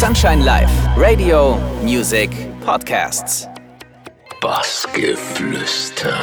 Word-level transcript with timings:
Sunshine 0.00 0.44
Live, 0.44 0.70
Radio, 0.96 1.58
Music, 1.82 2.30
Podcasts. 2.64 3.48
Bassgeflüster. 4.40 6.14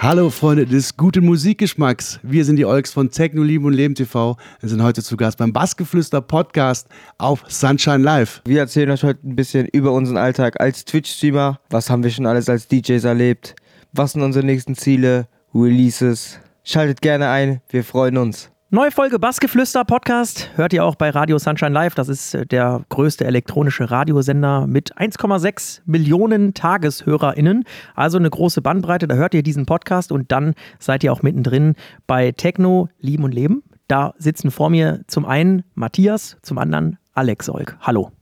Hallo 0.00 0.30
Freunde 0.30 0.66
des 0.66 0.96
guten 0.96 1.24
Musikgeschmacks. 1.26 2.18
Wir 2.24 2.44
sind 2.44 2.56
die 2.56 2.64
Olks 2.64 2.92
von 2.92 3.08
Techno 3.12 3.44
Lieben 3.44 3.66
und 3.66 3.74
Leben 3.74 3.94
TV 3.94 4.36
und 4.60 4.68
sind 4.68 4.82
heute 4.82 5.04
zu 5.04 5.16
Gast 5.16 5.38
beim 5.38 5.52
Bassgeflüster 5.52 6.20
Podcast 6.20 6.88
auf 7.18 7.44
Sunshine 7.46 7.98
Live. 7.98 8.42
Wir 8.46 8.58
erzählen 8.58 8.90
euch 8.90 9.04
heute 9.04 9.24
ein 9.24 9.36
bisschen 9.36 9.68
über 9.68 9.92
unseren 9.92 10.16
Alltag 10.16 10.60
als 10.60 10.84
Twitch-Streamer. 10.84 11.60
Was 11.70 11.88
haben 11.88 12.02
wir 12.02 12.10
schon 12.10 12.26
alles 12.26 12.48
als 12.48 12.66
DJs 12.66 13.04
erlebt? 13.04 13.54
Was 13.92 14.10
sind 14.10 14.22
unsere 14.22 14.44
nächsten 14.44 14.74
Ziele? 14.74 15.28
Releases? 15.54 16.40
Schaltet 16.64 17.00
gerne 17.00 17.28
ein, 17.28 17.60
wir 17.68 17.84
freuen 17.84 18.16
uns. 18.16 18.50
Neue 18.72 18.92
Folge 18.92 19.18
Bassgeflüster 19.18 19.84
Podcast 19.84 20.50
hört 20.54 20.72
ihr 20.72 20.84
auch 20.84 20.94
bei 20.94 21.10
Radio 21.10 21.38
Sunshine 21.38 21.72
Live. 21.72 21.96
Das 21.96 22.08
ist 22.08 22.34
äh, 22.34 22.46
der 22.46 22.84
größte 22.88 23.24
elektronische 23.24 23.90
Radiosender 23.90 24.68
mit 24.68 24.96
1,6 24.96 25.80
Millionen 25.86 26.54
TageshörerInnen. 26.54 27.64
Also 27.96 28.18
eine 28.18 28.30
große 28.30 28.62
Bandbreite. 28.62 29.08
Da 29.08 29.16
hört 29.16 29.34
ihr 29.34 29.42
diesen 29.42 29.66
Podcast 29.66 30.12
und 30.12 30.30
dann 30.30 30.54
seid 30.78 31.02
ihr 31.02 31.12
auch 31.12 31.22
mittendrin 31.22 31.74
bei 32.06 32.30
Techno, 32.30 32.88
Lieben 33.00 33.24
und 33.24 33.34
Leben. 33.34 33.64
Da 33.88 34.14
sitzen 34.18 34.52
vor 34.52 34.70
mir 34.70 35.00
zum 35.08 35.26
einen 35.26 35.64
Matthias, 35.74 36.36
zum 36.42 36.58
anderen 36.58 36.96
Alex 37.12 37.50
Olk. 37.50 37.76
Hallo. 37.80 38.12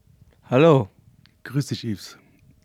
Hallo. 0.49 0.89
Grüß 1.43 1.67
dich, 1.67 1.83
Yves. 1.83 2.18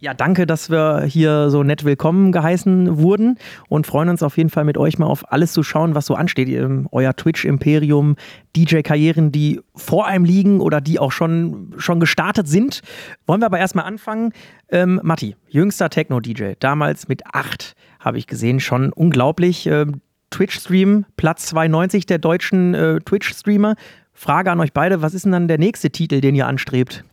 Ja, 0.04 0.12
danke, 0.12 0.46
dass 0.46 0.68
wir 0.68 1.04
hier 1.04 1.48
so 1.48 1.62
nett 1.62 1.82
willkommen 1.82 2.30
geheißen 2.30 2.98
wurden 2.98 3.38
und 3.70 3.86
freuen 3.86 4.10
uns 4.10 4.22
auf 4.22 4.36
jeden 4.36 4.50
Fall 4.50 4.64
mit 4.64 4.76
euch 4.76 4.98
mal 4.98 5.06
auf 5.06 5.32
alles 5.32 5.54
zu 5.54 5.62
schauen, 5.62 5.95
was 5.95 6.04
so 6.04 6.14
ansteht. 6.14 6.46
Euer 6.92 7.16
Twitch-Imperium, 7.16 8.16
DJ-Karrieren, 8.54 9.32
die 9.32 9.62
vor 9.74 10.06
einem 10.06 10.26
liegen 10.26 10.60
oder 10.60 10.82
die 10.82 10.98
auch 10.98 11.10
schon, 11.10 11.72
schon 11.78 12.00
gestartet 12.00 12.46
sind. 12.46 12.82
Wollen 13.26 13.40
wir 13.40 13.46
aber 13.46 13.59
erstmal 13.59 13.86
anfangen. 13.86 14.34
Ähm, 14.68 15.00
Matti, 15.02 15.37
jüngster 15.48 15.88
Techno-DJ, 15.88 16.57
damals 16.59 17.09
mit 17.09 17.23
acht, 17.32 17.74
habe 17.98 18.18
ich 18.18 18.26
gesehen, 18.26 18.60
schon 18.60 18.92
unglaublich. 18.92 19.66
Ähm, 19.66 20.02
Twitch-Stream, 20.29 21.07
Platz 21.16 21.46
92 21.46 22.04
der 22.04 22.18
deutschen 22.18 22.74
äh, 22.74 22.98
Twitch-Streamer. 22.98 23.74
Frage 24.12 24.51
an 24.51 24.60
euch 24.60 24.74
beide, 24.74 25.01
was 25.01 25.14
ist 25.14 25.24
denn 25.24 25.32
dann 25.32 25.48
der 25.48 25.57
nächste 25.57 25.88
Titel, 25.88 26.20
den 26.20 26.34
ihr 26.34 26.46
anstrebt? 26.46 27.04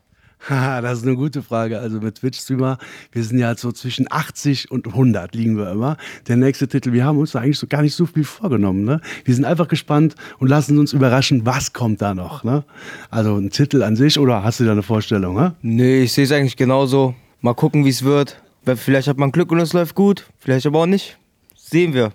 Das 0.49 0.99
ist 0.99 1.05
eine 1.05 1.15
gute 1.15 1.43
Frage. 1.43 1.79
Also 1.79 1.99
mit 1.99 2.15
Twitch-Streamer, 2.15 2.77
wir 3.11 3.23
sind 3.23 3.39
ja 3.39 3.55
so 3.55 3.71
zwischen 3.71 4.07
80 4.09 4.71
und 4.71 4.87
100 4.87 5.35
liegen 5.35 5.57
wir 5.57 5.71
immer. 5.71 5.97
Der 6.27 6.37
nächste 6.37 6.67
Titel, 6.67 6.93
wir 6.93 7.05
haben 7.05 7.19
uns 7.19 7.31
da 7.31 7.39
eigentlich 7.39 7.59
so 7.59 7.67
gar 7.67 7.81
nicht 7.81 7.95
so 7.95 8.05
viel 8.05 8.23
vorgenommen. 8.23 8.83
Ne? 8.83 9.01
Wir 9.23 9.35
sind 9.35 9.45
einfach 9.45 9.67
gespannt 9.67 10.15
und 10.39 10.47
lassen 10.47 10.79
uns 10.79 10.93
überraschen, 10.93 11.45
was 11.45 11.73
kommt 11.73 12.01
da 12.01 12.13
noch. 12.13 12.43
Ne? 12.43 12.63
Also 13.09 13.35
ein 13.35 13.51
Titel 13.51 13.83
an 13.83 13.95
sich 13.95 14.17
oder 14.17 14.43
hast 14.43 14.59
du 14.59 14.65
da 14.65 14.71
eine 14.71 14.83
Vorstellung? 14.83 15.35
Ne? 15.35 15.55
Nee, 15.61 16.03
ich 16.03 16.13
sehe 16.13 16.23
es 16.23 16.31
eigentlich 16.31 16.57
genauso. 16.57 17.13
Mal 17.41 17.53
gucken, 17.53 17.85
wie 17.85 17.89
es 17.89 18.03
wird. 18.03 18.41
Vielleicht 18.75 19.07
hat 19.07 19.17
man 19.17 19.31
Glück 19.31 19.51
und 19.51 19.59
es 19.59 19.73
läuft 19.73 19.95
gut, 19.95 20.27
vielleicht 20.37 20.65
aber 20.65 20.79
auch 20.81 20.85
nicht. 20.85 21.17
Sehen 21.55 21.93
wir. 21.93 22.13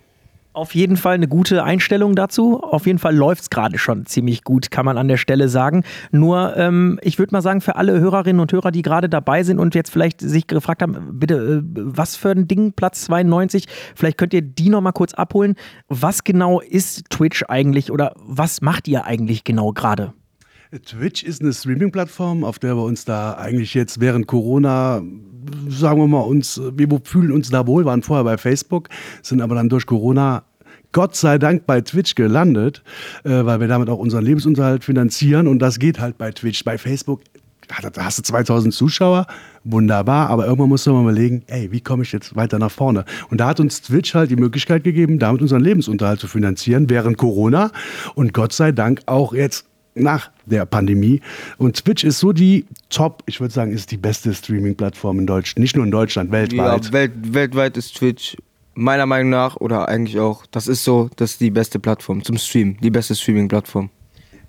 Auf 0.57 0.75
jeden 0.75 0.97
Fall 0.97 1.17
eine 1.17 1.29
gute 1.29 1.65
Einstellung 1.65 2.15
dazu. 2.15 2.63
Auf 2.63 2.87
jeden 2.87 2.99
Fall 2.99 3.15
läuft 3.15 3.43
es 3.43 3.51
gerade 3.51 3.77
schon 3.77 4.07
ziemlich 4.07 4.43
gut, 4.43 4.71
kann 4.71 4.87
man 4.87 4.97
an 4.97 5.07
der 5.07 5.19
Stelle 5.19 5.51
sagen. 5.51 5.85
Nur, 6.13 6.57
ähm, 6.57 6.99
ich 7.03 7.19
würde 7.19 7.35
mal 7.35 7.43
sagen, 7.43 7.61
für 7.61 7.77
alle 7.77 8.01
Hörerinnen 8.01 8.41
und 8.41 8.51
Hörer, 8.51 8.71
die 8.71 8.81
gerade 8.81 9.11
dabei 9.11 9.43
sind 9.43 9.59
und 9.59 9.75
jetzt 9.75 9.91
vielleicht 9.91 10.23
sich 10.23 10.47
gefragt 10.47 10.81
haben, 10.81 11.19
bitte, 11.21 11.63
äh, 11.63 11.63
was 11.63 12.17
für 12.17 12.31
ein 12.31 12.49
Ding, 12.49 12.73
Platz 12.73 13.03
92, 13.05 13.67
vielleicht 13.95 14.17
könnt 14.17 14.33
ihr 14.33 14.41
die 14.41 14.71
nochmal 14.71 14.95
kurz 14.95 15.13
abholen. 15.13 15.57
Was 15.89 16.25
genau 16.25 16.61
ist 16.61 17.11
Twitch 17.11 17.45
eigentlich 17.49 17.93
oder 17.93 18.15
was 18.17 18.63
macht 18.63 18.89
ihr 18.89 19.05
eigentlich 19.05 19.45
genau 19.45 19.73
gerade? 19.73 20.15
Twitch 20.85 21.23
ist 21.23 21.43
eine 21.43 21.53
Streaming-Plattform, 21.53 22.45
auf 22.45 22.59
der 22.59 22.77
wir 22.77 22.83
uns 22.83 23.05
da 23.05 23.35
eigentlich 23.35 23.75
jetzt 23.75 24.01
während 24.01 24.27
Corona, 24.27 25.03
sagen 25.69 26.01
wir 26.01 26.07
mal, 26.09 26.21
uns, 26.21 26.61
wir 26.75 26.89
fühlen 27.05 27.31
uns 27.31 27.51
da 27.51 27.67
wohl, 27.67 27.85
waren 27.85 28.03
vorher 28.03 28.25
bei 28.25 28.37
Facebook, 28.37 28.89
sind 29.23 29.41
aber 29.41 29.55
dann 29.55 29.69
durch 29.69 29.87
Corona 29.87 30.45
Gott 30.97 31.15
sei 31.15 31.37
Dank 31.37 31.67
bei 31.67 31.83
Twitch 31.83 32.15
gelandet, 32.15 32.83
äh, 33.23 33.29
weil 33.29 33.61
wir 33.61 33.69
damit 33.69 33.91
auch 33.91 33.99
unseren 33.99 34.25
Lebensunterhalt 34.25 34.83
finanzieren 34.83 35.47
und 35.47 35.59
das 35.59 35.79
geht 35.79 36.01
halt 36.01 36.17
bei 36.17 36.33
Twitch. 36.33 36.65
Bei 36.65 36.79
Facebook 36.79 37.21
da 37.69 38.05
hast 38.05 38.19
du 38.19 38.23
2000 38.23 38.73
Zuschauer, 38.73 39.27
wunderbar, 39.63 40.31
aber 40.31 40.47
irgendwann 40.47 40.71
musst 40.71 40.87
du 40.87 40.95
mal 40.95 41.03
überlegen, 41.03 41.43
ey, 41.49 41.71
wie 41.71 41.83
komme 41.83 42.05
ich 42.05 42.13
jetzt 42.13 42.35
weiter 42.35 42.59
nach 42.59 42.71
vorne? 42.71 43.05
Und 43.29 43.43
da 43.43 43.49
hat 43.49 43.61
uns 43.61 43.83
Twitch 43.83 44.15
halt 44.15 44.31
die 44.31 44.37
Möglichkeit 44.37 44.85
gegeben, 44.85 45.19
damit 45.19 45.43
unseren 45.43 45.63
Lebensunterhalt 45.63 46.19
zu 46.19 46.29
finanzieren 46.29 46.89
während 46.89 47.19
Corona 47.19 47.73
und 48.15 48.33
Gott 48.33 48.55
sei 48.55 48.73
Dank 48.73 49.03
auch 49.05 49.35
jetzt 49.35 49.67
nach 49.97 50.31
der 50.47 50.65
Pandemie. 50.65 51.21
Und 51.59 51.85
Twitch 51.85 52.05
ist 52.05 52.21
so 52.21 52.33
die 52.33 52.65
Top, 52.89 53.23
ich 53.27 53.41
würde 53.41 53.53
sagen, 53.53 53.73
ist 53.73 53.91
die 53.91 53.99
beste 53.99 54.33
Streaming-Plattform 54.33 55.19
in 55.19 55.27
Deutschland. 55.27 55.59
Nicht 55.59 55.77
nur 55.77 55.85
in 55.85 55.91
Deutschland, 55.91 56.31
weltweit. 56.31 56.87
Ja, 56.87 56.93
welt, 56.93 57.13
weltweit 57.35 57.77
ist 57.77 57.97
Twitch 57.97 58.37
meiner 58.77 59.07
Meinung 59.07 59.31
nach 59.31 59.57
oder 59.57 59.89
eigentlich 59.89 60.21
auch, 60.21 60.47
das 60.47 60.69
ist 60.69 60.85
so, 60.85 61.11
das 61.17 61.33
ist 61.33 61.41
die 61.41 61.51
beste 61.51 61.79
Plattform 61.79 62.23
zum 62.23 62.39
Streamen, 62.39 62.77
die 62.83 62.91
beste 62.91 63.15
Streaming-Plattform. 63.15 63.91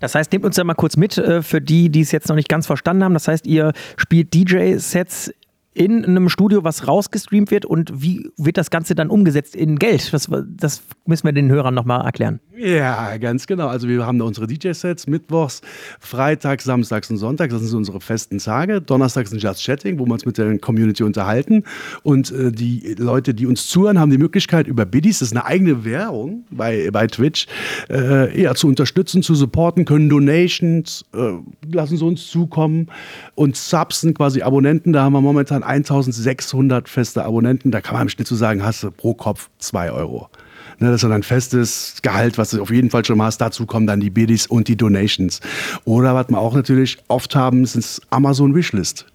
Das 0.00 0.14
heißt, 0.14 0.30
nehmt 0.30 0.44
uns 0.44 0.54
da 0.56 0.62
mal 0.62 0.74
kurz 0.74 0.96
mit 0.96 1.18
äh, 1.18 1.42
für 1.42 1.60
die, 1.60 1.88
die 1.90 2.02
es 2.02 2.12
jetzt 2.12 2.28
noch 2.28 2.36
nicht 2.36 2.48
ganz 2.48 2.66
verstanden 2.66 3.02
haben. 3.02 3.14
Das 3.14 3.26
heißt, 3.26 3.46
ihr 3.46 3.72
spielt 3.96 4.32
DJ-Sets 4.32 5.32
in 5.74 6.04
einem 6.04 6.28
Studio, 6.28 6.64
was 6.64 6.86
rausgestreamt 6.86 7.50
wird 7.50 7.64
und 7.64 8.02
wie 8.02 8.30
wird 8.36 8.56
das 8.56 8.70
Ganze 8.70 8.94
dann 8.94 9.10
umgesetzt 9.10 9.56
in 9.56 9.78
Geld? 9.78 10.12
Das, 10.12 10.28
das 10.46 10.82
müssen 11.06 11.24
wir 11.24 11.32
den 11.32 11.50
Hörern 11.50 11.74
nochmal 11.74 12.04
erklären. 12.04 12.40
Ja, 12.58 13.16
ganz 13.18 13.46
genau. 13.46 13.68
Also 13.68 13.86
wir 13.86 14.04
haben 14.04 14.18
da 14.18 14.24
unsere 14.24 14.48
DJ-Sets 14.48 15.06
mittwochs, 15.06 15.60
freitags, 16.00 16.64
samstags 16.64 17.08
und 17.08 17.16
sonntags. 17.16 17.52
Das 17.52 17.62
sind 17.62 17.76
unsere 17.76 18.00
festen 18.00 18.38
Tage. 18.38 18.80
Donnerstags 18.80 19.30
sind 19.30 19.40
Just 19.40 19.62
Chatting, 19.62 20.00
wo 20.00 20.06
wir 20.06 20.12
uns 20.14 20.26
mit 20.26 20.38
der 20.38 20.58
Community 20.58 21.04
unterhalten. 21.04 21.62
Und 22.02 22.32
äh, 22.32 22.50
die 22.50 22.96
Leute, 22.98 23.32
die 23.32 23.46
uns 23.46 23.68
zuhören, 23.68 24.00
haben 24.00 24.10
die 24.10 24.18
Möglichkeit 24.18 24.66
über 24.66 24.86
Biddies, 24.86 25.20
das 25.20 25.28
ist 25.28 25.36
eine 25.36 25.44
eigene 25.44 25.84
Währung 25.84 26.44
bei, 26.50 26.90
bei 26.90 27.06
Twitch, 27.06 27.46
äh, 27.90 28.36
eher 28.36 28.56
zu 28.56 28.66
unterstützen, 28.66 29.22
zu 29.22 29.36
supporten, 29.36 29.84
können 29.84 30.08
Donations, 30.08 31.04
äh, 31.14 31.34
lassen 31.72 31.96
sie 31.96 32.04
uns 32.04 32.26
zukommen 32.26 32.88
und 33.36 33.56
Subs 33.56 34.00
sind 34.00 34.16
quasi 34.16 34.42
Abonnenten. 34.42 34.92
Da 34.92 35.04
haben 35.04 35.12
wir 35.12 35.20
momentan 35.20 35.62
1600 35.62 36.88
feste 36.88 37.24
Abonnenten. 37.24 37.70
Da 37.70 37.80
kann 37.80 37.94
man 37.94 38.02
im 38.02 38.08
Schnitt 38.08 38.26
zu 38.26 38.34
sagen, 38.34 38.64
hast 38.64 38.82
du 38.82 38.90
pro 38.90 39.14
Kopf 39.14 39.48
2 39.58 39.92
Euro. 39.92 40.28
Ne, 40.78 40.90
das 40.90 41.02
ist 41.02 41.10
ein 41.10 41.22
festes 41.22 41.96
Gehalt, 42.02 42.38
was 42.38 42.50
du 42.50 42.62
auf 42.62 42.70
jeden 42.70 42.90
Fall 42.90 43.04
schon 43.04 43.18
mal 43.18 43.26
hast. 43.26 43.40
Dazu 43.40 43.66
kommen 43.66 43.86
dann 43.86 44.00
die 44.00 44.10
Biddies 44.10 44.46
und 44.46 44.68
die 44.68 44.76
Donations. 44.76 45.40
Oder 45.84 46.14
was 46.14 46.28
wir 46.28 46.38
auch 46.38 46.54
natürlich 46.54 46.98
oft 47.08 47.34
haben, 47.34 47.64
sind 47.66 48.00
Amazon 48.10 48.54
Wishlist. 48.54 49.06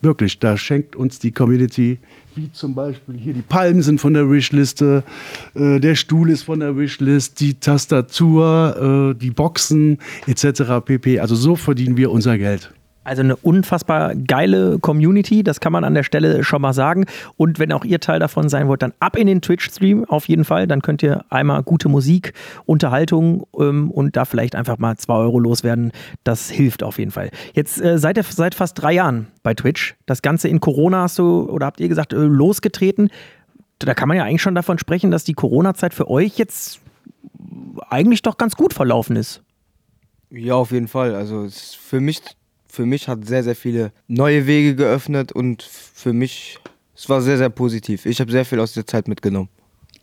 Wirklich, 0.00 0.38
da 0.38 0.56
schenkt 0.56 0.94
uns 0.94 1.18
die 1.18 1.32
Community, 1.32 1.98
wie 2.38 2.52
zum 2.52 2.72
Beispiel 2.72 3.16
hier 3.16 3.34
die 3.34 3.42
Palmen 3.42 3.82
sind 3.82 4.00
von 4.00 4.14
der 4.14 4.30
Wishliste, 4.30 5.02
äh, 5.54 5.80
der 5.80 5.96
Stuhl 5.96 6.30
ist 6.30 6.44
von 6.44 6.60
der 6.60 6.76
Wishlist, 6.76 7.40
die 7.40 7.54
Tastatur, 7.54 9.14
äh, 9.16 9.18
die 9.18 9.30
Boxen 9.30 9.98
etc. 10.28 10.84
pp. 10.84 11.18
Also 11.18 11.34
so 11.34 11.56
verdienen 11.56 11.96
wir 11.96 12.12
unser 12.12 12.38
Geld. 12.38 12.72
Also 13.04 13.22
eine 13.22 13.36
unfassbar 13.36 14.14
geile 14.14 14.78
Community, 14.78 15.42
das 15.42 15.60
kann 15.60 15.72
man 15.72 15.84
an 15.84 15.94
der 15.94 16.02
Stelle 16.02 16.44
schon 16.44 16.60
mal 16.60 16.74
sagen. 16.74 17.06
Und 17.36 17.58
wenn 17.58 17.72
auch 17.72 17.84
ihr 17.84 18.00
Teil 18.00 18.20
davon 18.20 18.48
sein 18.48 18.68
wollt, 18.68 18.82
dann 18.82 18.92
ab 19.00 19.16
in 19.16 19.26
den 19.26 19.40
Twitch-Stream 19.40 20.04
auf 20.04 20.28
jeden 20.28 20.44
Fall. 20.44 20.66
Dann 20.66 20.82
könnt 20.82 21.02
ihr 21.02 21.24
einmal 21.30 21.62
gute 21.62 21.88
Musik, 21.88 22.34
Unterhaltung 22.66 23.46
ähm, 23.58 23.90
und 23.90 24.16
da 24.16 24.24
vielleicht 24.24 24.54
einfach 24.54 24.78
mal 24.78 24.96
zwei 24.98 25.14
Euro 25.14 25.38
loswerden. 25.38 25.92
Das 26.24 26.50
hilft 26.50 26.82
auf 26.82 26.98
jeden 26.98 27.10
Fall. 27.10 27.30
Jetzt 27.54 27.80
äh, 27.80 27.98
seid 27.98 28.18
ihr 28.18 28.24
seit 28.24 28.54
fast 28.54 28.80
drei 28.80 28.92
Jahren 28.92 29.28
bei 29.42 29.54
Twitch. 29.54 29.96
Das 30.04 30.20
Ganze 30.20 30.48
in 30.48 30.60
Corona 30.60 31.02
hast 31.02 31.18
du 31.18 31.48
oder 31.48 31.66
habt 31.66 31.80
ihr 31.80 31.88
gesagt, 31.88 32.12
äh, 32.12 32.16
losgetreten. 32.16 33.08
Da 33.78 33.94
kann 33.94 34.08
man 34.08 34.16
ja 34.16 34.24
eigentlich 34.24 34.42
schon 34.42 34.54
davon 34.54 34.78
sprechen, 34.78 35.10
dass 35.10 35.24
die 35.24 35.34
Corona-Zeit 35.34 35.94
für 35.94 36.10
euch 36.10 36.36
jetzt 36.36 36.80
eigentlich 37.88 38.22
doch 38.22 38.36
ganz 38.36 38.56
gut 38.56 38.74
verlaufen 38.74 39.16
ist. 39.16 39.42
Ja, 40.30 40.54
auf 40.54 40.72
jeden 40.72 40.88
Fall. 40.88 41.14
Also 41.14 41.48
für 41.50 42.00
mich 42.00 42.20
für 42.70 42.86
mich 42.86 43.08
hat 43.08 43.26
sehr, 43.26 43.42
sehr 43.42 43.56
viele 43.56 43.92
neue 44.06 44.46
Wege 44.46 44.74
geöffnet 44.74 45.32
und 45.32 45.62
für 45.62 46.12
mich, 46.12 46.58
es 46.94 47.08
war 47.08 47.20
sehr, 47.20 47.38
sehr 47.38 47.50
positiv. 47.50 48.06
Ich 48.06 48.20
habe 48.20 48.30
sehr 48.30 48.44
viel 48.44 48.60
aus 48.60 48.72
der 48.72 48.86
Zeit 48.86 49.08
mitgenommen. 49.08 49.48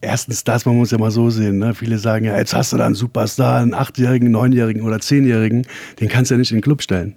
Erstens 0.01 0.43
das, 0.43 0.65
man 0.65 0.75
muss 0.75 0.91
ja 0.91 0.97
mal 0.97 1.11
so 1.11 1.29
sehen. 1.29 1.57
Ne? 1.57 1.73
Viele 1.73 1.97
sagen 1.97 2.25
ja, 2.25 2.37
jetzt 2.37 2.53
hast 2.53 2.73
du 2.73 2.77
da 2.77 2.85
einen 2.85 2.95
Superstar, 2.95 3.61
einen 3.61 3.73
Achtjährigen, 3.73 4.29
Neunjährigen 4.29 4.81
oder 4.81 4.99
Zehnjährigen, 4.99 5.65
den 5.99 6.09
kannst 6.09 6.29
du 6.29 6.35
ja 6.35 6.39
nicht 6.39 6.51
in 6.51 6.57
den 6.57 6.63
Club 6.63 6.81
stellen. 6.81 7.15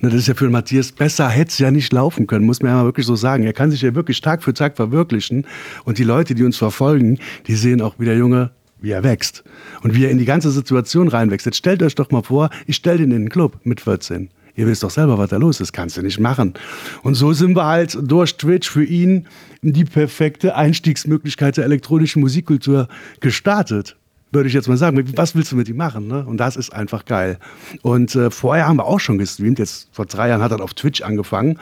Ne, 0.00 0.10
das 0.10 0.20
ist 0.20 0.28
ja 0.28 0.34
für 0.34 0.50
Matthias 0.50 0.92
besser, 0.92 1.28
hätte 1.30 1.50
es 1.50 1.58
ja 1.58 1.70
nicht 1.70 1.90
laufen 1.92 2.26
können, 2.26 2.44
muss 2.44 2.60
man 2.60 2.70
ja 2.70 2.76
mal 2.76 2.84
wirklich 2.84 3.06
so 3.06 3.16
sagen. 3.16 3.44
Er 3.44 3.54
kann 3.54 3.70
sich 3.70 3.80
ja 3.80 3.94
wirklich 3.94 4.20
Tag 4.20 4.42
für 4.42 4.52
Tag 4.52 4.76
verwirklichen. 4.76 5.46
Und 5.84 5.98
die 5.98 6.04
Leute, 6.04 6.34
die 6.34 6.44
uns 6.44 6.58
verfolgen, 6.58 7.18
die 7.46 7.54
sehen 7.54 7.80
auch, 7.80 7.94
wie 7.98 8.04
der 8.04 8.16
Junge, 8.16 8.50
wie 8.80 8.90
er 8.90 9.02
wächst. 9.02 9.42
Und 9.82 9.94
wie 9.94 10.04
er 10.04 10.10
in 10.10 10.18
die 10.18 10.26
ganze 10.26 10.50
Situation 10.50 11.08
reinwächst. 11.08 11.46
Jetzt 11.46 11.56
stellt 11.56 11.82
euch 11.82 11.94
doch 11.94 12.10
mal 12.10 12.22
vor, 12.22 12.50
ich 12.66 12.76
stelle 12.76 12.98
den 12.98 13.12
in 13.12 13.22
den 13.22 13.28
Club 13.30 13.58
mit 13.64 13.80
14 13.80 14.28
ihr 14.56 14.66
wisst 14.66 14.82
doch 14.82 14.90
selber, 14.90 15.18
was 15.18 15.30
da 15.30 15.36
los 15.36 15.60
ist, 15.60 15.72
kannst 15.72 15.96
du 15.96 16.02
nicht 16.02 16.18
machen. 16.18 16.54
Und 17.02 17.14
so 17.14 17.32
sind 17.32 17.54
wir 17.56 17.66
halt 17.66 17.96
durch 18.02 18.36
Twitch 18.36 18.68
für 18.68 18.84
ihn 18.84 19.26
die 19.62 19.84
perfekte 19.84 20.56
Einstiegsmöglichkeit 20.56 21.56
der 21.56 21.64
elektronischen 21.64 22.20
Musikkultur 22.20 22.88
gestartet. 23.20 23.96
würde 24.32 24.48
ich 24.48 24.54
jetzt 24.54 24.68
mal 24.68 24.76
sagen. 24.76 25.02
Was 25.16 25.34
willst 25.34 25.52
du 25.52 25.56
mit 25.56 25.68
ihm 25.68 25.76
machen? 25.76 26.08
Ne? 26.08 26.24
Und 26.26 26.38
das 26.38 26.56
ist 26.56 26.70
einfach 26.72 27.04
geil. 27.04 27.38
Und 27.82 28.14
äh, 28.14 28.30
vorher 28.30 28.66
haben 28.66 28.76
wir 28.76 28.86
auch 28.86 29.00
schon 29.00 29.18
gestreamt. 29.18 29.58
Jetzt 29.58 29.88
vor 29.92 30.06
drei 30.06 30.28
Jahren 30.28 30.42
hat 30.42 30.52
er 30.52 30.60
auf 30.60 30.74
Twitch 30.74 31.02
angefangen. 31.02 31.58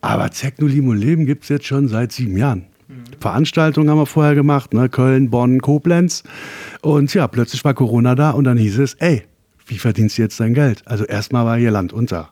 Aber 0.00 0.30
Techno, 0.30 0.66
Limo 0.66 0.92
Leben 0.92 1.26
gibt 1.26 1.44
es 1.44 1.48
jetzt 1.50 1.66
schon 1.66 1.88
seit 1.88 2.12
sieben 2.12 2.36
Jahren. 2.36 2.66
Mhm. 2.88 3.04
Veranstaltungen 3.20 3.90
haben 3.90 3.98
wir 3.98 4.06
vorher 4.06 4.34
gemacht, 4.34 4.72
ne? 4.74 4.88
Köln, 4.88 5.30
Bonn, 5.30 5.60
Koblenz. 5.60 6.22
Und 6.82 7.12
ja, 7.14 7.26
plötzlich 7.26 7.64
war 7.64 7.74
Corona 7.74 8.14
da 8.14 8.30
und 8.30 8.44
dann 8.44 8.56
hieß 8.56 8.78
es, 8.78 8.94
ey, 8.94 9.24
wie 9.66 9.78
verdienst 9.78 10.18
du 10.18 10.22
jetzt 10.22 10.38
dein 10.38 10.54
Geld? 10.54 10.82
Also 10.86 11.04
erstmal 11.04 11.44
war 11.44 11.56
hier 11.56 11.70
Land 11.70 11.92
unter. 11.92 12.30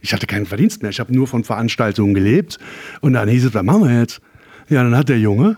Ich 0.00 0.12
hatte 0.12 0.26
keinen 0.26 0.46
Verdienst 0.46 0.82
mehr. 0.82 0.90
Ich 0.90 1.00
habe 1.00 1.14
nur 1.14 1.26
von 1.26 1.44
Veranstaltungen 1.44 2.14
gelebt. 2.14 2.58
Und 3.00 3.14
dann 3.14 3.28
hieß 3.28 3.46
es, 3.46 3.54
was 3.54 3.62
machen 3.62 3.88
wir 3.88 4.00
jetzt? 4.00 4.20
Ja, 4.68 4.82
dann 4.82 4.96
hat 4.96 5.08
der 5.08 5.18
Junge 5.18 5.56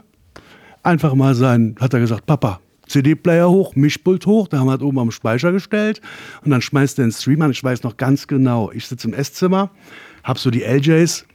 einfach 0.83 1.15
mal 1.15 1.35
sein, 1.35 1.77
hat 1.79 1.93
er 1.93 2.01
gesagt, 2.01 2.27
Papa, 2.27 2.61
CD-Player 2.87 3.49
hoch, 3.49 3.77
Mischpult 3.77 4.27
hoch, 4.27 4.49
da 4.49 4.59
haben 4.59 4.67
wir 4.67 4.73
halt 4.73 4.83
oben 4.83 4.99
am 4.99 5.11
Speicher 5.11 5.53
gestellt 5.53 6.01
und 6.45 6.51
dann 6.51 6.63
schmeißt 6.63 6.99
er 6.99 7.07
den 7.07 7.13
Stream 7.13 7.43
an. 7.43 7.51
Ich 7.51 7.63
weiß 7.63 7.83
noch 7.83 7.97
ganz 7.97 8.27
genau, 8.27 8.71
ich 8.73 8.87
sitze 8.87 9.09
im 9.09 9.15
Esszimmer, 9.15 9.71
hab 10.25 10.39
so 10.39 10.51
die 10.51 10.63
LJs 10.63 11.27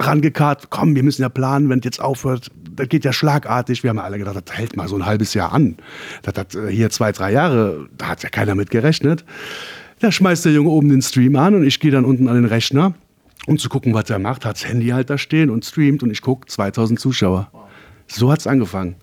rangekarrt, 0.00 0.70
komm, 0.70 0.96
wir 0.96 1.04
müssen 1.04 1.22
ja 1.22 1.28
planen, 1.28 1.68
wenn 1.68 1.78
es 1.78 1.84
jetzt 1.84 2.00
aufhört, 2.00 2.50
das 2.74 2.88
geht 2.88 3.04
ja 3.04 3.12
schlagartig. 3.12 3.84
Wir 3.84 3.90
haben 3.90 4.00
alle 4.00 4.18
gedacht, 4.18 4.42
das 4.44 4.56
hält 4.56 4.76
mal 4.76 4.88
so 4.88 4.96
ein 4.96 5.06
halbes 5.06 5.34
Jahr 5.34 5.52
an. 5.52 5.76
Das 6.22 6.34
hat 6.34 6.54
äh, 6.56 6.68
hier 6.68 6.90
zwei, 6.90 7.12
drei 7.12 7.30
Jahre, 7.30 7.88
da 7.96 8.08
hat 8.08 8.24
ja 8.24 8.28
keiner 8.28 8.56
mit 8.56 8.70
gerechnet. 8.70 9.24
Da 10.00 10.12
schmeißt 10.12 10.44
der 10.44 10.52
Junge 10.52 10.70
oben 10.70 10.88
den 10.88 11.02
Stream 11.02 11.36
an 11.36 11.54
und 11.54 11.64
ich 11.64 11.80
gehe 11.80 11.90
dann 11.90 12.04
unten 12.04 12.28
an 12.28 12.34
den 12.34 12.44
Rechner, 12.44 12.94
um 13.46 13.58
zu 13.58 13.68
gucken, 13.68 13.94
was 13.94 14.10
er 14.10 14.18
macht. 14.18 14.44
Hat 14.44 14.56
das 14.56 14.68
Handy 14.68 14.88
halt 14.88 15.10
da 15.10 15.18
stehen 15.18 15.50
und 15.50 15.64
streamt 15.64 16.02
und 16.02 16.10
ich 16.10 16.20
gucke, 16.20 16.46
2000 16.46 16.98
Zuschauer. 16.98 17.50
So 18.06 18.30
hat 18.30 18.40
es 18.40 18.46
angefangen. 18.46 18.96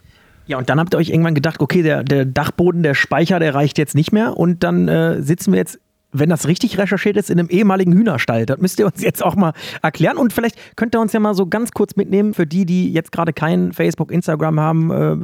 Ja, 0.48 0.58
und 0.58 0.70
dann 0.70 0.80
habt 0.80 0.94
ihr 0.94 0.98
euch 0.98 1.10
irgendwann 1.10 1.36
gedacht, 1.36 1.62
okay, 1.62 1.82
der, 1.82 2.04
der 2.04 2.26
Dachboden, 2.26 2.84
der 2.84 2.94
Speicher, 2.94 3.40
der 3.40 3.56
reicht 3.56 3.78
jetzt 3.78 3.96
nicht 3.96 4.12
mehr. 4.12 4.38
Und 4.38 4.64
dann 4.64 4.88
äh, 4.88 5.22
sitzen 5.22 5.54
wir 5.54 5.60
jetzt, 5.60 5.80
wenn 6.12 6.30
das 6.30 6.48
richtig 6.48 6.78
recherchiert 6.78 7.16
ist, 7.16 7.30
in 7.30 7.40
einem 7.40 7.48
ehemaligen 7.50 7.94
Hühnerstall. 7.94 8.46
Das 8.46 8.60
müsst 8.60 8.78
ihr 8.80 8.86
uns 8.86 9.02
jetzt 9.02 9.24
auch 9.24 9.36
mal 9.36 9.54
erklären. 9.82 10.18
Und 10.18 10.34
vielleicht 10.34 10.58
könnt 10.76 10.94
ihr 10.94 11.00
uns 11.00 11.14
ja 11.14 11.20
mal 11.20 11.36
so 11.36 11.46
ganz 11.46 11.72
kurz 11.72 11.96
mitnehmen, 11.96 12.34
für 12.34 12.46
die, 12.46 12.66
die 12.66 12.92
jetzt 12.92 13.12
gerade 13.12 13.32
kein 13.32 13.72
Facebook, 13.72 14.12
Instagram 14.12 14.60
haben. 14.60 14.92
Äh, 14.92 15.16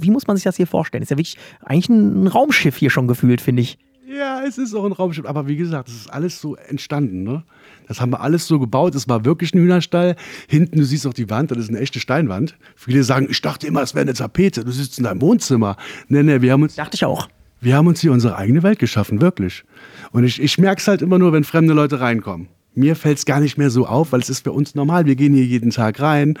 wie 0.00 0.10
muss 0.10 0.26
man 0.26 0.36
sich 0.36 0.44
das 0.44 0.56
hier 0.56 0.68
vorstellen? 0.68 1.02
Ist 1.02 1.10
ja 1.10 1.18
wirklich 1.18 1.36
eigentlich 1.64 1.88
ein 1.88 2.28
Raumschiff 2.28 2.76
hier 2.76 2.90
schon 2.90 3.08
gefühlt, 3.08 3.40
finde 3.40 3.62
ich. 3.62 3.78
Ja, 4.16 4.42
es 4.46 4.56
ist 4.56 4.74
auch 4.74 4.84
ein 4.84 4.92
Raumschiff. 4.92 5.26
Aber 5.26 5.46
wie 5.46 5.56
gesagt, 5.56 5.88
es 5.88 5.94
ist 5.94 6.12
alles 6.12 6.40
so 6.40 6.56
entstanden. 6.56 7.22
Ne? 7.22 7.42
Das 7.88 8.00
haben 8.00 8.12
wir 8.12 8.20
alles 8.20 8.46
so 8.46 8.58
gebaut. 8.58 8.94
Es 8.94 9.08
war 9.08 9.24
wirklich 9.24 9.54
ein 9.54 9.60
Hühnerstall. 9.60 10.16
Hinten, 10.48 10.78
du 10.78 10.84
siehst 10.84 11.06
auch 11.06 11.14
die 11.14 11.28
Wand, 11.28 11.50
das 11.50 11.58
ist 11.58 11.68
eine 11.68 11.80
echte 11.80 12.00
Steinwand. 12.00 12.56
Viele 12.76 13.02
sagen, 13.02 13.26
ich 13.30 13.42
dachte 13.42 13.66
immer, 13.66 13.82
es 13.82 13.94
wäre 13.94 14.02
eine 14.02 14.14
Tapete. 14.14 14.64
Du 14.64 14.70
sitzt 14.70 14.98
in 14.98 15.04
deinem 15.04 15.20
Wohnzimmer. 15.20 15.76
Nee, 16.08 16.22
nee, 16.22 16.40
wir 16.40 16.52
haben 16.52 16.62
uns. 16.62 16.76
Dachte 16.76 16.94
ich 16.94 17.04
auch. 17.04 17.28
Wir 17.60 17.76
haben 17.76 17.86
uns 17.86 18.00
hier 18.00 18.12
unsere 18.12 18.36
eigene 18.36 18.62
Welt 18.62 18.78
geschaffen, 18.78 19.20
wirklich. 19.20 19.64
Und 20.12 20.24
ich, 20.24 20.40
ich 20.40 20.58
merke 20.58 20.80
es 20.80 20.88
halt 20.88 21.02
immer 21.02 21.18
nur, 21.18 21.32
wenn 21.32 21.44
fremde 21.44 21.74
Leute 21.74 22.00
reinkommen. 22.00 22.48
Mir 22.74 22.96
fällt 22.96 23.18
es 23.18 23.24
gar 23.24 23.40
nicht 23.40 23.56
mehr 23.56 23.70
so 23.70 23.86
auf, 23.86 24.12
weil 24.12 24.20
es 24.20 24.28
ist 24.28 24.44
für 24.44 24.52
uns 24.52 24.74
normal. 24.74 25.06
Wir 25.06 25.16
gehen 25.16 25.32
hier 25.32 25.44
jeden 25.44 25.70
Tag 25.70 26.00
rein 26.00 26.38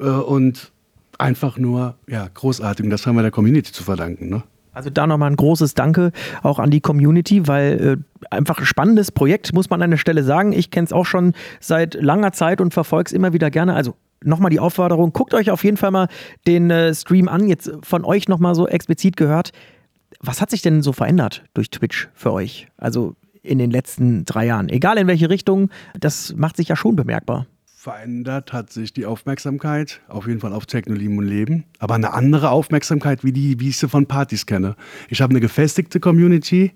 äh, 0.00 0.04
und 0.04 0.72
einfach 1.18 1.58
nur, 1.58 1.96
ja, 2.06 2.28
großartig. 2.32 2.84
Und 2.84 2.90
das 2.90 3.06
haben 3.06 3.16
wir 3.16 3.22
der 3.22 3.30
Community 3.30 3.72
zu 3.72 3.82
verdanken. 3.82 4.28
Ne? 4.30 4.42
Also 4.74 4.90
da 4.90 5.06
nochmal 5.06 5.30
ein 5.30 5.36
großes 5.36 5.74
Danke 5.74 6.12
auch 6.42 6.58
an 6.58 6.70
die 6.70 6.80
Community, 6.80 7.46
weil 7.46 7.98
äh, 8.20 8.26
einfach 8.34 8.58
ein 8.58 8.66
spannendes 8.66 9.12
Projekt, 9.12 9.52
muss 9.54 9.70
man 9.70 9.80
an 9.82 9.90
der 9.90 9.98
Stelle 9.98 10.24
sagen. 10.24 10.52
Ich 10.52 10.70
kenne 10.70 10.84
es 10.84 10.92
auch 10.92 11.06
schon 11.06 11.32
seit 11.60 11.94
langer 11.94 12.32
Zeit 12.32 12.60
und 12.60 12.74
verfolge 12.74 13.08
es 13.08 13.12
immer 13.12 13.32
wieder 13.32 13.50
gerne. 13.50 13.74
Also 13.74 13.94
nochmal 14.22 14.50
die 14.50 14.60
Aufforderung, 14.60 15.12
guckt 15.12 15.34
euch 15.34 15.50
auf 15.50 15.64
jeden 15.64 15.76
Fall 15.76 15.90
mal 15.90 16.08
den 16.46 16.70
äh, 16.70 16.94
Stream 16.94 17.28
an. 17.28 17.48
Jetzt 17.48 17.72
von 17.82 18.04
euch 18.04 18.28
nochmal 18.28 18.54
so 18.54 18.66
explizit 18.66 19.16
gehört. 19.16 19.52
Was 20.20 20.40
hat 20.40 20.50
sich 20.50 20.62
denn 20.62 20.82
so 20.82 20.92
verändert 20.92 21.44
durch 21.54 21.70
Twitch 21.70 22.08
für 22.14 22.32
euch? 22.32 22.68
Also 22.76 23.14
in 23.42 23.58
den 23.58 23.70
letzten 23.70 24.24
drei 24.24 24.46
Jahren. 24.46 24.68
Egal 24.70 24.96
in 24.96 25.06
welche 25.06 25.28
Richtung, 25.28 25.70
das 26.00 26.34
macht 26.34 26.56
sich 26.56 26.68
ja 26.68 26.76
schon 26.76 26.96
bemerkbar 26.96 27.46
verändert 27.84 28.54
hat 28.54 28.72
sich 28.72 28.94
die 28.94 29.04
Aufmerksamkeit, 29.04 30.00
auf 30.08 30.26
jeden 30.26 30.40
Fall 30.40 30.54
auf 30.54 30.64
Technologie 30.64 31.06
und 31.06 31.22
Leben, 31.22 31.64
aber 31.78 31.94
eine 31.94 32.14
andere 32.14 32.48
Aufmerksamkeit, 32.48 33.24
wie, 33.24 33.32
die, 33.32 33.60
wie 33.60 33.68
ich 33.68 33.76
sie 33.76 33.90
von 33.90 34.06
Partys 34.06 34.46
kenne. 34.46 34.74
Ich 35.10 35.20
habe 35.20 35.32
eine 35.32 35.40
gefestigte 35.40 36.00
Community 36.00 36.72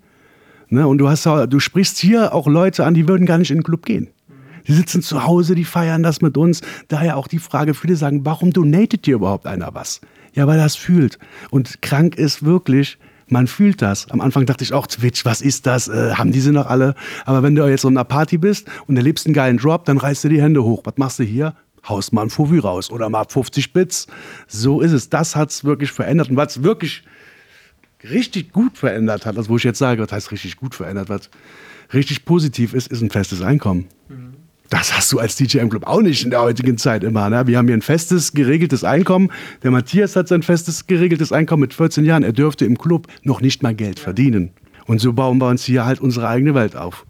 ne, 0.69 0.87
und 0.87 0.99
du, 0.99 1.09
hast, 1.09 1.25
du 1.25 1.61
sprichst 1.61 1.97
hier 1.97 2.35
auch 2.35 2.47
Leute 2.47 2.85
an, 2.85 2.93
die 2.93 3.09
würden 3.09 3.25
gar 3.25 3.39
nicht 3.39 3.51
in 3.51 3.57
den 3.57 3.63
Club 3.63 3.87
gehen. 3.87 4.09
Die 4.67 4.75
sitzen 4.75 5.01
zu 5.01 5.25
Hause, 5.25 5.55
die 5.55 5.65
feiern 5.65 6.03
das 6.03 6.21
mit 6.21 6.37
uns. 6.37 6.61
Daher 6.89 7.17
auch 7.17 7.27
die 7.27 7.39
Frage, 7.39 7.73
viele 7.73 7.97
sagen, 7.97 8.27
warum 8.27 8.53
donatet 8.53 9.07
dir 9.07 9.15
überhaupt 9.15 9.47
einer 9.47 9.75
was? 9.75 10.03
Ja, 10.35 10.47
weil 10.47 10.59
er 10.59 10.67
es 10.67 10.77
fühlt. 10.77 11.19
Und 11.49 11.81
krank 11.81 12.17
ist 12.17 12.45
wirklich, 12.45 12.99
man 13.31 13.47
fühlt 13.47 13.83
das. 13.83 14.11
Am 14.11 14.21
Anfang 14.21 14.47
dachte 14.47 14.65
ich 14.65 14.73
auch, 14.73 14.87
Twitch, 14.87 15.25
was 15.25 15.41
ist 15.41 15.67
das? 15.67 15.89
Äh, 15.89 16.15
haben 16.15 16.33
diese 16.33 16.53
noch 16.53 16.67
alle? 16.67 16.95
Aber 17.25 17.43
wenn 17.43 17.55
du 17.55 17.67
jetzt 17.69 17.83
so 17.83 17.89
in 17.89 17.97
einer 17.97 18.05
Party 18.05 18.39
bist 18.39 18.69
und 18.87 18.97
erlebst 18.97 19.27
einen 19.27 19.35
geilen 19.35 19.57
Drop, 19.59 19.85
dann 19.85 19.99
reißt 19.99 20.25
du 20.25 20.29
die 20.29 20.41
Hände 20.41 20.65
hoch. 20.65 20.83
Was 20.85 20.95
machst 20.97 21.19
du 21.19 21.25
hier? 21.25 21.55
Haust 21.89 22.13
mal 22.13 22.23
ein 22.23 22.31
Fuvü 22.31 22.59
raus 22.61 22.91
oder 22.91 23.09
mal 23.09 23.25
50 23.29 23.73
Bits. 23.73 24.07
So 24.47 24.81
ist 24.81 24.93
es. 24.93 25.09
Das 25.11 25.37
hat 25.37 25.51
es 25.51 25.65
wirklich 25.65 25.93
verändert. 25.93 26.29
Und 26.29 26.37
was 26.37 26.63
wirklich 26.63 27.05
richtig 28.05 28.53
gut 28.53 28.79
verändert 28.79 29.27
hat, 29.27 29.37
also 29.37 29.49
wo 29.51 29.57
ich 29.57 29.65
jetzt 29.65 29.79
sage, 29.79 30.03
was 30.03 30.13
heißt 30.13 30.31
richtig 30.33 30.57
gut 30.57 30.75
verändert, 30.75 31.09
was 31.09 31.31
richtig 31.93 32.25
positiv 32.25 32.75
ist, 32.75 32.89
ist 32.89 33.01
ein 33.01 33.11
festes 33.11 33.43
Einkommen. 33.43 33.87
Mhm. 34.09 34.35
Das 34.71 34.95
hast 34.95 35.11
du 35.13 35.19
als 35.19 35.37
DJ 35.37 35.59
im 35.59 35.71
Club 35.71 35.87
auch 35.87 36.03
nicht 36.03 36.25
in 36.25 36.31
der 36.31 36.43
heutigen 36.43 36.77
Zeit 36.77 37.03
immer. 37.03 37.31
Ne? 37.31 37.47
Wir 37.47 37.57
haben 37.57 37.67
hier 37.67 37.77
ein 37.77 37.83
festes, 37.83 38.33
geregeltes 38.33 38.85
Einkommen. 38.85 39.31
Der 39.63 39.71
Matthias 39.71 40.15
hat 40.15 40.29
sein 40.29 40.43
festes, 40.43 40.87
geregeltes 40.87 41.33
Einkommen 41.33 41.63
mit 41.63 41.75
14 41.75 42.05
Jahren. 42.05 42.23
Er 42.23 42.33
dürfte 42.33 42.67
im 42.67 42.77
Club 42.77 43.07
noch 43.23 43.41
nicht 43.41 43.63
mal 43.63 43.75
Geld 43.75 43.99
verdienen. 43.99 44.51
Und 44.87 45.01
so 45.01 45.13
bauen 45.13 45.39
wir 45.39 45.49
uns 45.49 45.65
hier 45.65 45.87
halt 45.87 46.01
unsere 46.01 46.29
eigene 46.29 46.55
Welt 46.55 46.77
auf. 46.77 47.07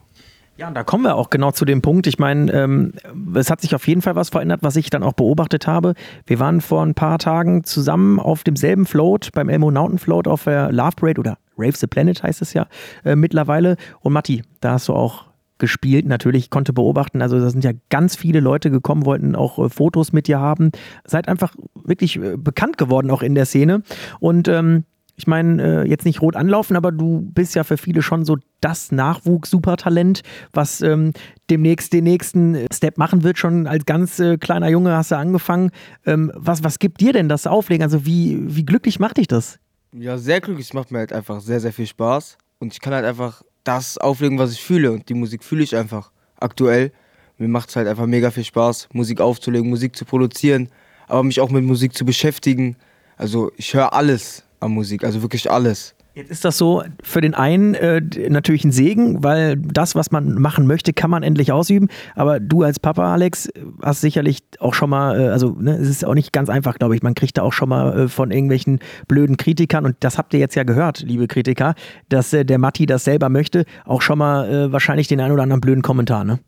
Ja, 0.56 0.66
und 0.66 0.75
da 0.75 0.82
kommen 0.82 1.05
wir 1.05 1.14
auch 1.14 1.31
genau 1.31 1.52
zu 1.52 1.64
dem 1.64 1.82
Punkt. 1.82 2.08
Ich 2.08 2.19
meine, 2.19 2.52
ähm, 2.52 2.93
es 3.34 3.49
hat 3.49 3.61
sich 3.61 3.76
auf 3.76 3.87
jeden 3.87 4.02
Fall 4.02 4.16
was 4.16 4.31
verändert, 4.31 4.61
was 4.62 4.75
ich 4.75 4.90
dann 4.90 5.04
auch 5.04 5.12
beobachtet 5.12 5.69
habe. 5.69 5.94
Wir 6.26 6.40
waren 6.40 6.61
vor 6.61 6.84
ein 6.84 6.94
paar 6.94 7.19
Tagen 7.19 7.62
zusammen 7.62 8.19
auf 8.19 8.43
demselben 8.43 8.84
Float, 8.84 9.31
beim 9.32 9.49
Elmo 9.49 9.70
Mountain 9.70 10.00
Float 10.00 10.26
auf 10.26 10.44
der 10.44 10.72
Love 10.72 10.96
Parade 10.96 11.20
oder 11.20 11.38
Rave 11.56 11.76
the 11.76 11.87
Planet 11.87 12.22
heißt 12.22 12.43
es 12.43 12.54
ja 12.54 12.66
äh, 13.04 13.14
mittlerweile. 13.14 13.76
Und 14.00 14.12
Matti, 14.12 14.43
da 14.61 14.72
hast 14.72 14.88
du 14.88 14.94
auch 14.94 15.27
gespielt. 15.58 16.06
Natürlich 16.06 16.50
konnte 16.50 16.72
beobachten, 16.72 17.22
also 17.22 17.38
da 17.38 17.50
sind 17.50 17.64
ja 17.64 17.72
ganz 17.90 18.16
viele 18.16 18.40
Leute 18.40 18.70
gekommen, 18.70 19.05
wollten 19.05 19.37
auch 19.37 19.58
äh, 19.58 19.69
Fotos 19.69 20.12
mit 20.12 20.26
dir 20.28 20.40
haben. 20.40 20.70
Seid 21.05 21.28
einfach 21.28 21.55
wirklich 21.75 22.16
äh, 22.16 22.37
bekannt 22.37 22.78
geworden 22.78 23.10
auch 23.10 23.22
in 23.22 23.34
der 23.34 23.46
Szene. 23.46 23.82
Und 24.20 24.49
ähm, 24.49 24.84
ich 25.19 25.26
meine, 25.26 25.82
äh, 25.82 25.88
jetzt 25.88 26.05
nicht 26.05 26.22
rot 26.22 26.37
anlaufen, 26.37 26.76
aber 26.76 26.93
du 26.93 27.20
bist 27.20 27.56
ja 27.56 27.64
für 27.64 27.76
viele 27.76 28.02
schon 28.02 28.25
so 28.25 28.37
das 28.60 28.93
Nachwuchs-Supertalent, 28.93 30.22
was 30.52 30.81
ähm, 30.81 31.12
demnächst 31.50 31.93
den 31.93 32.04
nächsten 32.04 32.66
Step 32.72 32.99
machen 32.99 33.25
wird. 33.25 33.37
Schon 33.37 33.66
als 33.66 33.84
ganz 33.84 34.20
äh, 34.20 34.38
kleiner 34.38 34.68
Junge 34.68 34.97
hast 34.97 35.11
du 35.11 35.16
angefangen. 35.16 35.73
Ähm, 36.06 36.30
was, 36.37 36.62
was 36.62 36.78
gibt 36.78 37.00
dir 37.00 37.12
denn 37.12 37.28
das 37.28 37.49
Auflegen? 37.49 37.82
Also 37.82 38.06
wie, 38.06 38.38
wie 38.47 38.64
glücklich 38.64 39.00
macht 39.00 39.16
dich 39.16 39.26
das? 39.26 39.59
Ja, 39.92 40.18
sehr 40.18 40.40
glücklich. 40.40 40.68
Es 40.68 40.73
macht 40.73 40.92
mir 40.92 40.99
halt 40.99 41.12
einfach 41.12 41.40
sehr, 41.40 41.59
sehr 41.59 41.73
viel 41.73 41.87
Spaß. 41.87 42.38
Und 42.61 42.73
ich 42.73 42.80
kann 42.80 42.94
halt 42.94 43.04
einfach 43.04 43.42
das 43.64 43.98
auflegen, 43.98 44.38
was 44.38 44.52
ich 44.52 44.62
fühle. 44.62 44.92
Und 44.92 45.08
die 45.08 45.14
Musik 45.14 45.44
fühle 45.44 45.62
ich 45.62 45.76
einfach 45.76 46.10
aktuell. 46.38 46.92
Mir 47.38 47.48
macht 47.48 47.68
es 47.68 47.76
halt 47.76 47.86
einfach 47.86 48.06
mega 48.06 48.30
viel 48.30 48.44
Spaß, 48.44 48.88
Musik 48.92 49.20
aufzulegen, 49.20 49.68
Musik 49.68 49.94
zu 49.94 50.04
produzieren, 50.04 50.68
aber 51.06 51.22
mich 51.22 51.40
auch 51.40 51.50
mit 51.50 51.64
Musik 51.64 51.96
zu 51.96 52.04
beschäftigen. 52.04 52.76
Also 53.16 53.52
ich 53.56 53.74
höre 53.74 53.92
alles 53.92 54.44
an 54.60 54.72
Musik, 54.72 55.04
also 55.04 55.22
wirklich 55.22 55.50
alles. 55.50 55.94
Jetzt 56.18 56.32
ist 56.32 56.44
das 56.44 56.58
so 56.58 56.82
für 57.00 57.20
den 57.20 57.34
einen 57.34 57.75
äh, 57.75 58.00
natürlich 58.28 58.64
ein 58.64 58.72
Segen, 58.72 59.22
weil 59.22 59.54
das, 59.54 59.94
was 59.94 60.10
man 60.10 60.34
machen 60.34 60.66
möchte, 60.66 60.92
kann 60.92 61.12
man 61.12 61.22
endlich 61.22 61.52
ausüben. 61.52 61.87
Aber 62.16 62.40
du 62.40 62.64
als 62.64 62.80
Papa, 62.80 63.12
Alex, 63.12 63.48
hast 63.80 64.00
sicherlich 64.00 64.40
auch 64.58 64.75
schon 64.75 64.90
mal, 64.90 65.16
äh, 65.16 65.28
also 65.28 65.50
ne, 65.60 65.76
es 65.76 65.88
ist 65.88 66.04
auch 66.04 66.14
nicht 66.14 66.32
ganz 66.32 66.50
einfach, 66.50 66.76
glaube 66.76 66.96
ich. 66.96 67.04
Man 67.04 67.14
kriegt 67.14 67.38
da 67.38 67.42
auch 67.42 67.52
schon 67.52 67.68
mal 67.68 67.96
äh, 67.96 68.08
von 68.08 68.32
irgendwelchen 68.32 68.80
blöden 69.06 69.37
Kritikern, 69.37 69.84
und 69.84 69.94
das 70.00 70.18
habt 70.18 70.34
ihr 70.34 70.40
jetzt 70.40 70.56
ja 70.56 70.64
gehört, 70.64 71.02
liebe 71.02 71.28
Kritiker, 71.28 71.76
dass 72.08 72.32
äh, 72.32 72.44
der 72.44 72.58
Matti 72.58 72.87
das 72.87 73.04
selber 73.04 73.28
möchte, 73.28 73.64
auch 73.84 74.02
schon 74.02 74.18
mal 74.18 74.52
äh, 74.52 74.72
wahrscheinlich 74.72 75.06
den 75.06 75.20
einen 75.20 75.30
oder 75.30 75.44
anderen 75.44 75.60
blöden 75.60 75.82
Kommentar, 75.82 76.25
ne? 76.25 76.40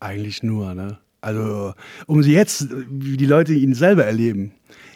Eigentlich 0.00 0.42
nur, 0.42 0.74
ne? 0.74 0.98
Also, 1.20 1.74
um 2.08 2.24
sie 2.24 2.32
jetzt, 2.32 2.66
wie 2.90 3.16
die 3.16 3.26
Leute 3.26 3.52
ihn 3.52 3.74
selber 3.74 4.04
erleben, 4.04 4.50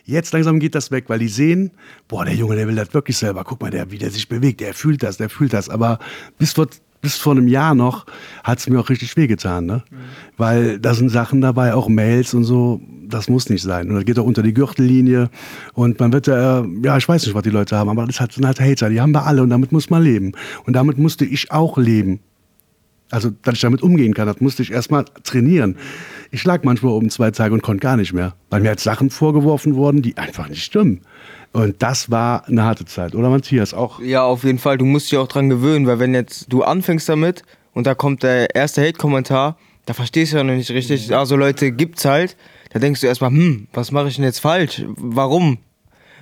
Jetzt 0.08 0.32
langsam 0.32 0.60
geht 0.60 0.76
das 0.76 0.92
weg, 0.92 1.06
weil 1.08 1.18
die 1.18 1.28
sehen, 1.28 1.72
boah, 2.06 2.24
der 2.24 2.34
Junge, 2.34 2.54
der 2.54 2.68
will 2.68 2.76
das 2.76 2.94
wirklich 2.94 3.18
selber. 3.18 3.42
Guck 3.42 3.60
mal, 3.60 3.72
der, 3.72 3.90
wie 3.90 3.98
der 3.98 4.10
sich 4.10 4.28
bewegt, 4.28 4.60
der 4.60 4.72
fühlt 4.72 5.02
das, 5.02 5.16
der 5.16 5.28
fühlt 5.28 5.52
das. 5.52 5.68
Aber 5.68 5.98
bis 6.38 6.52
vor, 6.52 6.68
bis 7.02 7.16
vor 7.16 7.32
einem 7.32 7.48
Jahr 7.48 7.74
noch 7.74 8.06
hat 8.44 8.60
es 8.60 8.68
mir 8.68 8.78
auch 8.78 8.88
richtig 8.88 9.16
wehgetan, 9.16 9.66
ne? 9.66 9.82
Mhm. 9.90 9.96
Weil 10.36 10.78
da 10.78 10.94
sind 10.94 11.08
Sachen 11.08 11.40
dabei, 11.40 11.74
auch 11.74 11.88
Mails 11.88 12.34
und 12.34 12.44
so, 12.44 12.80
das 13.08 13.28
muss 13.28 13.48
nicht 13.48 13.62
sein. 13.62 13.88
Und 13.88 13.96
das 13.96 14.04
geht 14.04 14.16
auch 14.20 14.24
unter 14.24 14.44
die 14.44 14.54
Gürtellinie. 14.54 15.28
Und 15.74 15.98
man 15.98 16.12
wird 16.12 16.28
ja, 16.28 16.64
ja, 16.84 16.96
ich 16.96 17.08
weiß 17.08 17.26
nicht, 17.26 17.34
was 17.34 17.42
die 17.42 17.50
Leute 17.50 17.76
haben, 17.76 17.90
aber 17.90 18.06
das 18.06 18.16
sind 18.16 18.46
halt 18.46 18.60
Hater, 18.60 18.88
die 18.90 19.00
haben 19.00 19.12
wir 19.12 19.26
alle 19.26 19.42
und 19.42 19.50
damit 19.50 19.72
muss 19.72 19.90
man 19.90 20.04
leben. 20.04 20.32
Und 20.66 20.74
damit 20.74 20.98
musste 20.98 21.24
ich 21.24 21.50
auch 21.50 21.78
leben. 21.78 22.20
Also, 23.10 23.30
dass 23.42 23.54
ich 23.54 23.60
damit 23.60 23.82
umgehen 23.82 24.14
kann, 24.14 24.26
das 24.26 24.40
musste 24.40 24.62
ich 24.62 24.72
erstmal 24.72 25.04
trainieren. 25.22 25.76
Ich 26.32 26.44
lag 26.44 26.64
manchmal 26.64 26.92
oben 26.92 27.08
zwei 27.08 27.30
Tage 27.30 27.54
und 27.54 27.62
konnte 27.62 27.82
gar 27.82 27.96
nicht 27.96 28.12
mehr, 28.12 28.34
weil 28.50 28.60
mir 28.60 28.70
jetzt 28.70 28.82
Sachen 28.82 29.10
vorgeworfen 29.10 29.76
wurden, 29.76 30.02
die 30.02 30.16
einfach 30.16 30.48
nicht 30.48 30.64
stimmen. 30.64 31.02
Und 31.52 31.82
das 31.82 32.10
war 32.10 32.46
eine 32.48 32.64
harte 32.64 32.84
Zeit, 32.84 33.14
oder 33.14 33.30
Matthias? 33.30 33.72
Auch 33.72 34.00
Ja, 34.00 34.24
auf 34.24 34.44
jeden 34.44 34.58
Fall. 34.58 34.76
Du 34.76 34.84
musst 34.84 35.10
dich 35.10 35.18
auch 35.18 35.28
dran 35.28 35.48
gewöhnen, 35.48 35.86
weil 35.86 36.00
wenn 36.00 36.14
jetzt 36.14 36.52
du 36.52 36.62
anfängst 36.64 37.08
damit 37.08 37.44
und 37.72 37.86
da 37.86 37.94
kommt 37.94 38.22
der 38.24 38.54
erste 38.54 38.82
Hate-Kommentar, 38.82 39.56
da 39.86 39.94
verstehst 39.94 40.32
du 40.32 40.38
ja 40.38 40.44
noch 40.44 40.54
nicht 40.54 40.70
richtig. 40.70 41.14
Also 41.14 41.36
Leute 41.36 41.70
gibt's 41.72 42.04
halt. 42.04 42.36
Da 42.72 42.80
denkst 42.80 43.00
du 43.00 43.06
erstmal, 43.06 43.30
hm, 43.30 43.68
was 43.72 43.92
mache 43.92 44.08
ich 44.08 44.16
denn 44.16 44.24
jetzt 44.24 44.40
falsch? 44.40 44.84
Warum? 44.96 45.58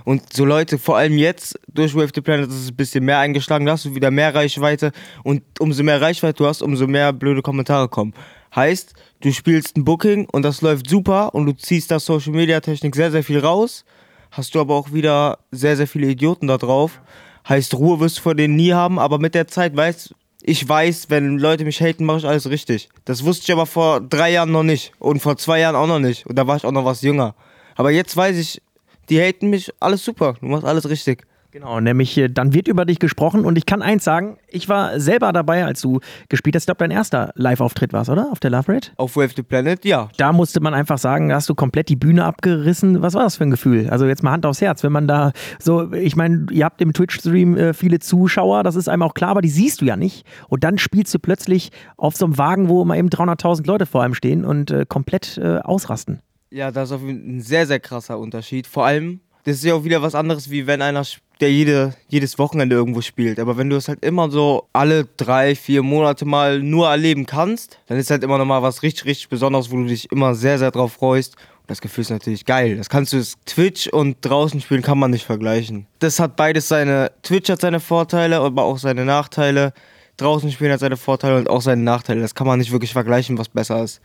Und 0.05 0.33
so 0.33 0.45
Leute, 0.45 0.79
vor 0.79 0.99
allem 0.99 1.17
jetzt 1.17 1.59
durch 1.67 1.95
Wave 1.95 2.11
the 2.15 2.21
Planet 2.21 2.49
ist 2.49 2.55
es 2.55 2.71
ein 2.71 2.77
bisschen 2.77 3.05
mehr 3.05 3.19
eingeschlagen, 3.19 3.65
da 3.65 3.73
hast 3.73 3.87
du 3.87 3.95
wieder 3.95 4.11
mehr 4.11 4.35
Reichweite 4.35 4.93
und 5.23 5.43
umso 5.59 5.83
mehr 5.83 6.01
Reichweite 6.01 6.39
du 6.39 6.47
hast, 6.47 6.63
umso 6.63 6.87
mehr 6.87 7.13
blöde 7.13 7.41
Kommentare 7.41 7.89
kommen. 7.89 8.13
Heißt, 8.55 8.93
du 9.21 9.33
spielst 9.33 9.77
ein 9.77 9.85
Booking 9.85 10.29
und 10.31 10.43
das 10.43 10.61
läuft 10.61 10.89
super 10.89 11.35
und 11.35 11.47
du 11.47 11.53
ziehst 11.53 11.91
da 11.91 11.99
Social 11.99 12.33
Media 12.33 12.61
Technik 12.61 12.95
sehr, 12.95 13.11
sehr 13.11 13.25
viel 13.25 13.39
raus, 13.39 13.85
hast 14.31 14.55
du 14.55 14.61
aber 14.61 14.75
auch 14.75 14.93
wieder 14.93 15.39
sehr, 15.51 15.77
sehr 15.77 15.89
viele 15.89 16.09
Idioten 16.09 16.47
da 16.47 16.59
drauf. 16.59 17.01
Heißt, 17.49 17.75
Ruhe 17.75 17.99
wirst 18.01 18.19
du 18.19 18.23
vor 18.23 18.35
denen 18.35 18.57
nie 18.57 18.73
haben, 18.73 18.99
aber 18.99 19.19
mit 19.19 19.35
der 19.35 19.49
Zeit 19.49 19.75
weißt 19.75 20.15
ich 20.47 20.69
weiß, 20.69 21.09
wenn 21.09 21.39
Leute 21.39 21.65
mich 21.65 21.81
haten, 21.81 22.05
mache 22.05 22.19
ich 22.19 22.27
alles 22.27 22.51
richtig. 22.51 22.91
Das 23.07 23.25
wusste 23.25 23.45
ich 23.45 23.53
aber 23.53 23.65
vor 23.65 24.03
drei 24.03 24.31
Jahren 24.31 24.53
noch 24.53 24.63
nicht 24.63 24.93
und 24.99 25.21
vor 25.21 25.39
zwei 25.39 25.61
Jahren 25.61 25.75
auch 25.75 25.87
noch 25.87 26.01
nicht. 26.01 26.27
Und 26.27 26.37
da 26.37 26.47
war 26.47 26.57
ich 26.57 26.67
auch 26.67 26.71
noch 26.71 26.85
was 26.85 27.01
jünger. 27.01 27.35
Aber 27.77 27.91
jetzt 27.91 28.15
weiß 28.15 28.37
ich, 28.37 28.61
die 29.09 29.21
haten 29.21 29.51
mich, 29.51 29.73
alles 29.81 30.05
super, 30.05 30.35
du 30.41 30.47
machst 30.47 30.65
alles 30.65 30.89
richtig. 30.89 31.27
Genau, 31.55 31.79
nämlich 31.79 32.19
äh, 32.19 32.29
dann 32.29 32.53
wird 32.53 32.67
über 32.67 32.85
dich 32.85 32.99
gesprochen 32.99 33.45
und 33.45 33.57
ich 33.57 33.65
kann 33.65 33.81
eins 33.81 34.03
sagen, 34.03 34.39
ich 34.49 34.69
war 34.69 34.99
selber 34.99 35.33
dabei, 35.33 35.65
als 35.65 35.81
du 35.81 36.01
gespielt 36.29 36.57
hast. 36.57 36.65
Ich 36.65 36.67
glaube, 36.67 36.81
dein 36.81 36.91
erster 36.91 37.31
Live-Auftritt 37.37 37.93
war 37.93 38.03
es, 38.03 38.09
oder? 38.09 38.33
Auf 38.33 38.41
der 38.41 38.51
Love 38.51 38.73
Rate? 38.73 38.91
Auf 38.97 39.15
Wave 39.15 39.35
the 39.37 39.45
Planet, 39.45 39.85
ja. 39.85 40.09
Da 40.17 40.33
musste 40.33 40.59
man 40.59 40.75
einfach 40.75 40.99
sagen, 40.99 41.29
da 41.29 41.37
hast 41.37 41.49
du 41.49 41.55
komplett 41.55 41.89
die 41.89 41.95
Bühne 41.95 42.25
abgerissen. 42.25 43.03
Was 43.03 43.15
war 43.15 43.23
das 43.23 43.37
für 43.37 43.45
ein 43.45 43.53
Gefühl? 43.53 43.89
Also 43.89 44.05
jetzt 44.07 44.25
mal 44.25 44.33
Hand 44.33 44.45
aufs 44.47 44.63
Herz, 44.63 44.83
wenn 44.83 44.91
man 44.91 45.07
da 45.07 45.31
so, 45.61 45.93
ich 45.93 46.17
meine, 46.17 46.47
ihr 46.51 46.65
habt 46.65 46.81
im 46.81 46.93
Twitch-Stream 46.93 47.57
äh, 47.57 47.73
viele 47.73 48.01
Zuschauer, 48.01 48.65
das 48.65 48.75
ist 48.75 48.89
einem 48.89 49.03
auch 49.03 49.15
klar, 49.15 49.31
aber 49.31 49.41
die 49.41 49.49
siehst 49.49 49.81
du 49.81 49.85
ja 49.85 49.95
nicht. 49.95 50.27
Und 50.49 50.65
dann 50.65 50.77
spielst 50.77 51.15
du 51.15 51.21
plötzlich 51.21 51.71
auf 51.97 52.17
so 52.17 52.25
einem 52.25 52.37
Wagen, 52.37 52.69
wo 52.69 52.85
mal 52.85 52.99
eben 52.99 53.11
300.000 53.11 53.65
Leute 53.65 53.87
vor 53.87 54.03
einem 54.03 54.15
stehen 54.15 54.45
und 54.45 54.73
äh, 54.73 54.87
komplett 54.89 55.39
äh, 55.39 55.59
ausrasten. 55.59 56.21
Ja, 56.55 56.71
das 56.71 56.91
ist 56.91 56.95
auf 56.95 57.03
ein 57.03 57.41
sehr, 57.41 57.67
sehr 57.67 57.81
krasser 57.81 58.17
Unterschied. 58.17 58.69
Vor 58.69 58.87
allem, 58.87 59.19
das 59.43 59.57
ist 59.57 59.65
ja 59.65 59.75
auch 59.75 59.83
wieder 59.83 60.03
was 60.03 60.15
anderes, 60.15 60.51
wie 60.51 60.69
wenn 60.69 60.83
einer, 60.83 61.05
der 61.41 61.51
jede, 61.51 61.97
jedes 62.07 62.39
Wochenende 62.39 62.77
irgendwo 62.77 63.01
spielt. 63.01 63.41
Aber 63.41 63.57
wenn 63.57 63.69
du 63.69 63.75
es 63.75 63.89
halt 63.89 64.05
immer 64.05 64.31
so 64.31 64.69
alle 64.73 65.05
drei, 65.17 65.57
vier 65.57 65.83
Monate 65.83 66.25
mal 66.25 66.61
nur 66.61 66.89
erleben 66.89 67.27
kannst, 67.27 67.81
dann 67.89 67.99
ist 67.99 68.13
halt 68.13 68.23
immer 68.23 68.39
nochmal 68.39 68.63
was 68.63 68.85
richtig, 68.85 69.05
richtig 69.05 69.31
Besonderes, 69.31 69.73
wo 69.73 69.79
du 69.79 69.87
dich 69.87 70.13
immer 70.13 70.37
sehr, 70.37 70.61
sehr 70.61 70.71
drauf 70.71 70.93
freust. 70.93 71.35
Und 71.35 71.71
das 71.71 71.81
Gefühl 71.81 72.03
ist 72.03 72.11
natürlich 72.11 72.45
geil. 72.45 72.77
Das 72.77 72.89
kannst 72.89 73.13
du 73.13 73.17
das 73.17 73.35
Twitch 73.47 73.89
und 73.89 74.19
draußen 74.21 74.61
spielen 74.61 74.83
kann 74.83 75.01
man 75.01 75.11
nicht 75.11 75.27
vergleichen. 75.27 75.89
Das 75.99 76.21
hat 76.21 76.37
beides 76.37 76.69
seine, 76.69 77.11
Twitch 77.25 77.51
hat 77.51 77.63
seine 77.63 77.81
Vorteile, 77.81 78.39
aber 78.39 78.63
auch 78.63 78.79
seine 78.79 79.05
Nachteile. 79.05 79.73
Draußen 80.19 80.53
spielen 80.53 80.71
hat 80.71 80.79
seine 80.79 80.97
Vorteile 80.97 81.37
und 81.37 81.51
auch 81.51 81.63
seine 81.63 81.83
Nachteile. 81.83 82.21
Das 82.21 82.37
kann 82.37 82.47
man 82.47 82.61
nicht 82.61 82.71
wirklich 82.71 82.93
vergleichen, 82.93 83.39
was 83.39 83.49
besser 83.49 83.83
ist. 83.83 84.01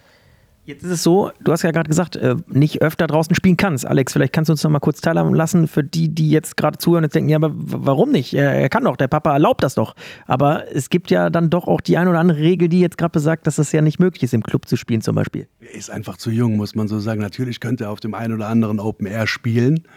Jetzt 0.70 0.84
ist 0.84 0.92
es 0.92 1.02
so, 1.02 1.32
du 1.44 1.52
hast 1.52 1.64
ja 1.64 1.72
gerade 1.72 1.90
gesagt, 1.90 2.16
äh, 2.16 2.36
nicht 2.48 2.84
öfter 2.84 3.08
draußen 3.08 3.34
spielen 3.34 3.58
kannst. 3.58 3.88
Alex, 3.88 4.14
vielleicht 4.14 4.34
kannst 4.34 4.50
du 4.50 4.54
uns 4.54 4.64
noch 4.64 4.70
mal 4.70 4.78
kurz 4.78 5.02
teilhaben 5.02 5.34
lassen 5.34 5.68
für 5.68 5.84
die, 5.84 6.10
die 6.10 6.30
jetzt 6.30 6.58
gerade 6.58 6.78
zuhören 6.78 7.06
und 7.06 7.16
denken, 7.16 7.28
ja, 7.28 7.38
aber 7.38 7.50
warum 7.56 8.12
nicht? 8.12 8.36
Er, 8.36 8.70
kann 8.70 8.84
doch, 8.84 8.96
der 8.96 9.08
Papa 9.08 9.34
erlaubt 9.34 9.64
das 9.64 9.74
doch. 9.74 9.96
Aber 10.28 10.72
es 10.72 10.92
gibt 10.92 11.10
ja 11.10 11.32
dann 11.32 11.50
doch 11.50 11.68
auch 11.68 11.82
die 11.82 11.98
ein 11.98 12.08
oder 12.08 12.20
andere 12.20 12.38
Regel, 12.38 12.70
die 12.70 12.82
jetzt 12.82 13.00
gerade 13.00 13.10
besagt, 13.10 13.48
dass 13.48 13.58
es 13.58 13.72
ja 13.72 13.82
nicht 13.82 13.98
möglich 13.98 14.22
ist, 14.22 14.36
im 14.36 14.44
Club 14.44 14.68
zu 14.68 14.76
spielen 14.76 15.02
zum 15.02 15.16
Beispiel. 15.16 15.48
Er 15.60 15.74
ist 15.74 15.90
einfach 15.90 16.18
zu 16.18 16.30
jung, 16.30 16.56
muss 16.56 16.76
man 16.76 16.88
so 16.88 17.00
sagen. 17.00 17.20
Natürlich 17.20 17.60
könnte 17.62 17.86
er 17.86 17.90
auf 17.90 18.00
dem 18.00 18.14
einen 18.14 18.36
oder 18.36 18.48
anderen 18.48 18.80
Open 18.80 19.08
Air 19.08 19.26
spielen. 19.26 19.88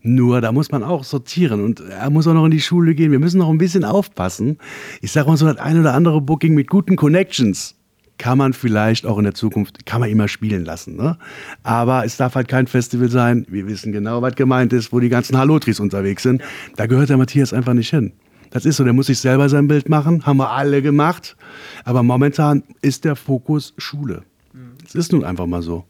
Nur 0.00 0.40
da 0.40 0.52
muss 0.52 0.70
man 0.70 0.82
auch 0.82 1.04
sortieren 1.04 1.62
und 1.62 1.80
er 1.80 2.08
muss 2.08 2.26
auch 2.26 2.32
noch 2.32 2.46
in 2.46 2.50
die 2.50 2.62
Schule 2.62 2.94
gehen. 2.94 3.12
Wir 3.12 3.18
müssen 3.18 3.40
noch 3.40 3.50
ein 3.50 3.58
bisschen 3.58 3.84
aufpassen. 3.84 4.56
Ich 5.02 5.12
sage 5.12 5.28
mal 5.28 5.36
so, 5.36 5.44
das 5.44 5.58
ein 5.58 5.78
oder 5.78 5.92
andere 5.92 6.22
Booking 6.22 6.54
mit 6.54 6.70
guten 6.70 6.96
Connections 6.96 7.74
kann 8.18 8.38
man 8.38 8.52
vielleicht 8.52 9.06
auch 9.06 9.18
in 9.18 9.24
der 9.24 9.34
Zukunft, 9.34 9.86
kann 9.86 10.00
man 10.00 10.10
immer 10.10 10.28
spielen 10.28 10.64
lassen. 10.64 10.96
Ne? 10.96 11.18
Aber 11.62 12.04
es 12.04 12.16
darf 12.16 12.34
halt 12.34 12.48
kein 12.48 12.66
Festival 12.66 13.10
sein. 13.10 13.46
Wir 13.48 13.66
wissen 13.66 13.92
genau, 13.92 14.22
was 14.22 14.34
gemeint 14.34 14.72
ist, 14.72 14.92
wo 14.92 15.00
die 15.00 15.08
ganzen 15.08 15.36
Halotris 15.36 15.80
unterwegs 15.80 16.22
sind. 16.22 16.42
Da 16.76 16.86
gehört 16.86 17.08
der 17.08 17.16
Matthias 17.16 17.52
einfach 17.52 17.74
nicht 17.74 17.90
hin. 17.90 18.12
Das 18.50 18.64
ist 18.64 18.76
so, 18.76 18.84
der 18.84 18.92
muss 18.92 19.06
sich 19.06 19.18
selber 19.18 19.48
sein 19.48 19.66
Bild 19.66 19.88
machen, 19.88 20.24
haben 20.26 20.36
wir 20.36 20.50
alle 20.50 20.80
gemacht. 20.80 21.36
Aber 21.84 22.04
momentan 22.04 22.62
ist 22.82 23.04
der 23.04 23.16
Fokus 23.16 23.74
Schule. 23.78 24.22
Es 24.86 24.94
ist 24.94 25.12
nun 25.12 25.24
einfach 25.24 25.46
mal 25.46 25.62
so. 25.62 25.84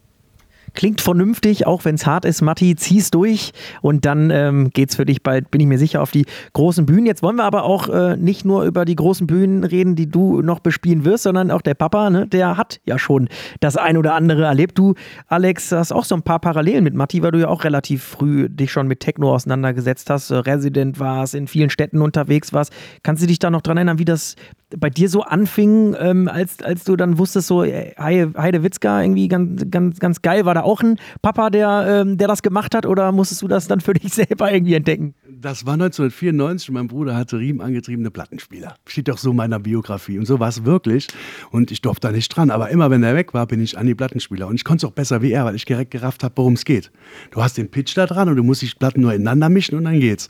Klingt 0.75 1.01
vernünftig, 1.01 1.65
auch 1.65 1.85
wenn 1.85 1.95
es 1.95 2.05
hart 2.05 2.25
ist. 2.25 2.41
Matti, 2.41 2.75
zieh's 2.75 3.11
durch 3.11 3.51
und 3.81 4.05
dann 4.05 4.29
ähm, 4.29 4.69
geht's 4.71 4.95
für 4.95 5.05
dich 5.05 5.23
bald, 5.23 5.49
bin 5.49 5.61
ich 5.61 5.67
mir 5.67 5.77
sicher, 5.77 6.01
auf 6.01 6.11
die 6.11 6.25
großen 6.53 6.85
Bühnen. 6.85 7.05
Jetzt 7.05 7.23
wollen 7.23 7.37
wir 7.37 7.45
aber 7.45 7.63
auch 7.63 7.89
äh, 7.89 8.17
nicht 8.17 8.45
nur 8.45 8.63
über 8.63 8.85
die 8.85 8.95
großen 8.95 9.25
Bühnen 9.25 9.63
reden, 9.63 9.95
die 9.95 10.07
du 10.07 10.41
noch 10.41 10.59
bespielen 10.59 11.05
wirst, 11.05 11.23
sondern 11.23 11.49
auch 11.49 11.61
der 11.61 11.73
Papa, 11.73 12.09
ne, 12.09 12.27
der 12.27 12.57
hat 12.57 12.79
ja 12.85 12.99
schon 12.99 13.29
das 13.61 13.77
ein 13.77 13.97
oder 13.97 14.13
andere 14.13 14.43
erlebt. 14.43 14.77
Du, 14.77 14.95
Alex, 15.27 15.71
hast 15.71 15.91
auch 15.91 16.05
so 16.05 16.15
ein 16.15 16.23
paar 16.23 16.39
Parallelen 16.39 16.83
mit 16.83 16.93
Matti, 16.93 17.23
weil 17.23 17.31
du 17.31 17.39
ja 17.39 17.47
auch 17.47 17.63
relativ 17.63 18.03
früh 18.03 18.49
dich 18.49 18.71
schon 18.71 18.87
mit 18.87 18.99
Techno 18.99 19.33
auseinandergesetzt 19.33 20.09
hast, 20.09 20.31
äh, 20.31 20.35
Resident 20.35 20.99
warst, 20.99 21.35
in 21.35 21.47
vielen 21.47 21.69
Städten 21.69 22.01
unterwegs 22.01 22.53
warst. 22.53 22.73
Kannst 23.01 23.23
du 23.23 23.27
dich 23.27 23.39
da 23.39 23.49
noch 23.49 23.61
dran 23.61 23.77
erinnern, 23.77 23.99
wie 23.99 24.05
das 24.05 24.35
bei 24.77 24.89
dir 24.89 25.09
so 25.09 25.21
anfing, 25.23 25.95
ähm, 25.99 26.27
als, 26.27 26.61
als 26.61 26.83
du 26.83 26.95
dann 26.95 27.17
wusstest, 27.17 27.47
so 27.47 27.63
äh, 27.63 27.93
Heide, 27.99 28.33
Heide 28.37 28.63
Witzka 28.63 29.01
irgendwie 29.01 29.27
ganz, 29.27 29.65
ganz, 29.69 29.99
ganz 29.99 30.21
geil, 30.21 30.45
war 30.45 30.53
da 30.53 30.61
auch 30.61 30.81
ein 30.81 30.97
Papa, 31.21 31.49
der, 31.49 32.03
ähm, 32.05 32.17
der 32.17 32.27
das 32.27 32.41
gemacht 32.41 32.75
hat 32.75 32.85
oder 32.85 33.11
musstest 33.11 33.41
du 33.41 33.47
das 33.47 33.67
dann 33.67 33.81
für 33.81 33.93
dich 33.93 34.13
selber 34.13 34.51
irgendwie 34.51 34.75
entdecken? 34.75 35.13
Das 35.27 35.65
war 35.65 35.73
1994 35.73 36.69
und 36.69 36.75
mein 36.75 36.87
Bruder 36.87 37.15
hatte 37.15 37.37
riemenangetriebene 37.37 38.09
Plattenspieler. 38.09 38.75
Steht 38.87 39.07
doch 39.07 39.17
so 39.17 39.31
in 39.31 39.37
meiner 39.37 39.59
Biografie. 39.59 40.17
Und 40.17 40.25
so 40.25 40.39
war 40.39 40.49
es 40.49 40.65
wirklich. 40.65 41.07
Und 41.51 41.71
ich 41.71 41.81
durfte 41.81 42.07
da 42.07 42.13
nicht 42.13 42.29
dran. 42.29 42.49
Aber 42.49 42.69
immer 42.69 42.89
wenn 42.89 43.03
er 43.03 43.15
weg 43.15 43.33
war, 43.33 43.45
bin 43.45 43.61
ich 43.61 43.77
an 43.77 43.85
die 43.85 43.95
Plattenspieler. 43.95 44.47
Und 44.47 44.55
ich 44.55 44.63
konnte 44.63 44.85
es 44.85 44.89
auch 44.89 44.95
besser 44.95 45.21
wie 45.21 45.31
er, 45.31 45.45
weil 45.45 45.55
ich 45.55 45.65
direkt 45.65 45.91
gerafft 45.91 46.23
habe, 46.23 46.33
worum 46.37 46.53
es 46.53 46.65
geht. 46.65 46.91
Du 47.31 47.43
hast 47.43 47.57
den 47.57 47.69
Pitch 47.69 47.95
da 47.95 48.05
dran 48.05 48.29
und 48.29 48.37
du 48.37 48.43
musst 48.43 48.61
die 48.61 48.67
Platten 48.67 49.01
nur 49.01 49.13
ineinander 49.13 49.49
mischen 49.49 49.77
und 49.77 49.83
dann 49.83 49.99
geht's. 49.99 50.29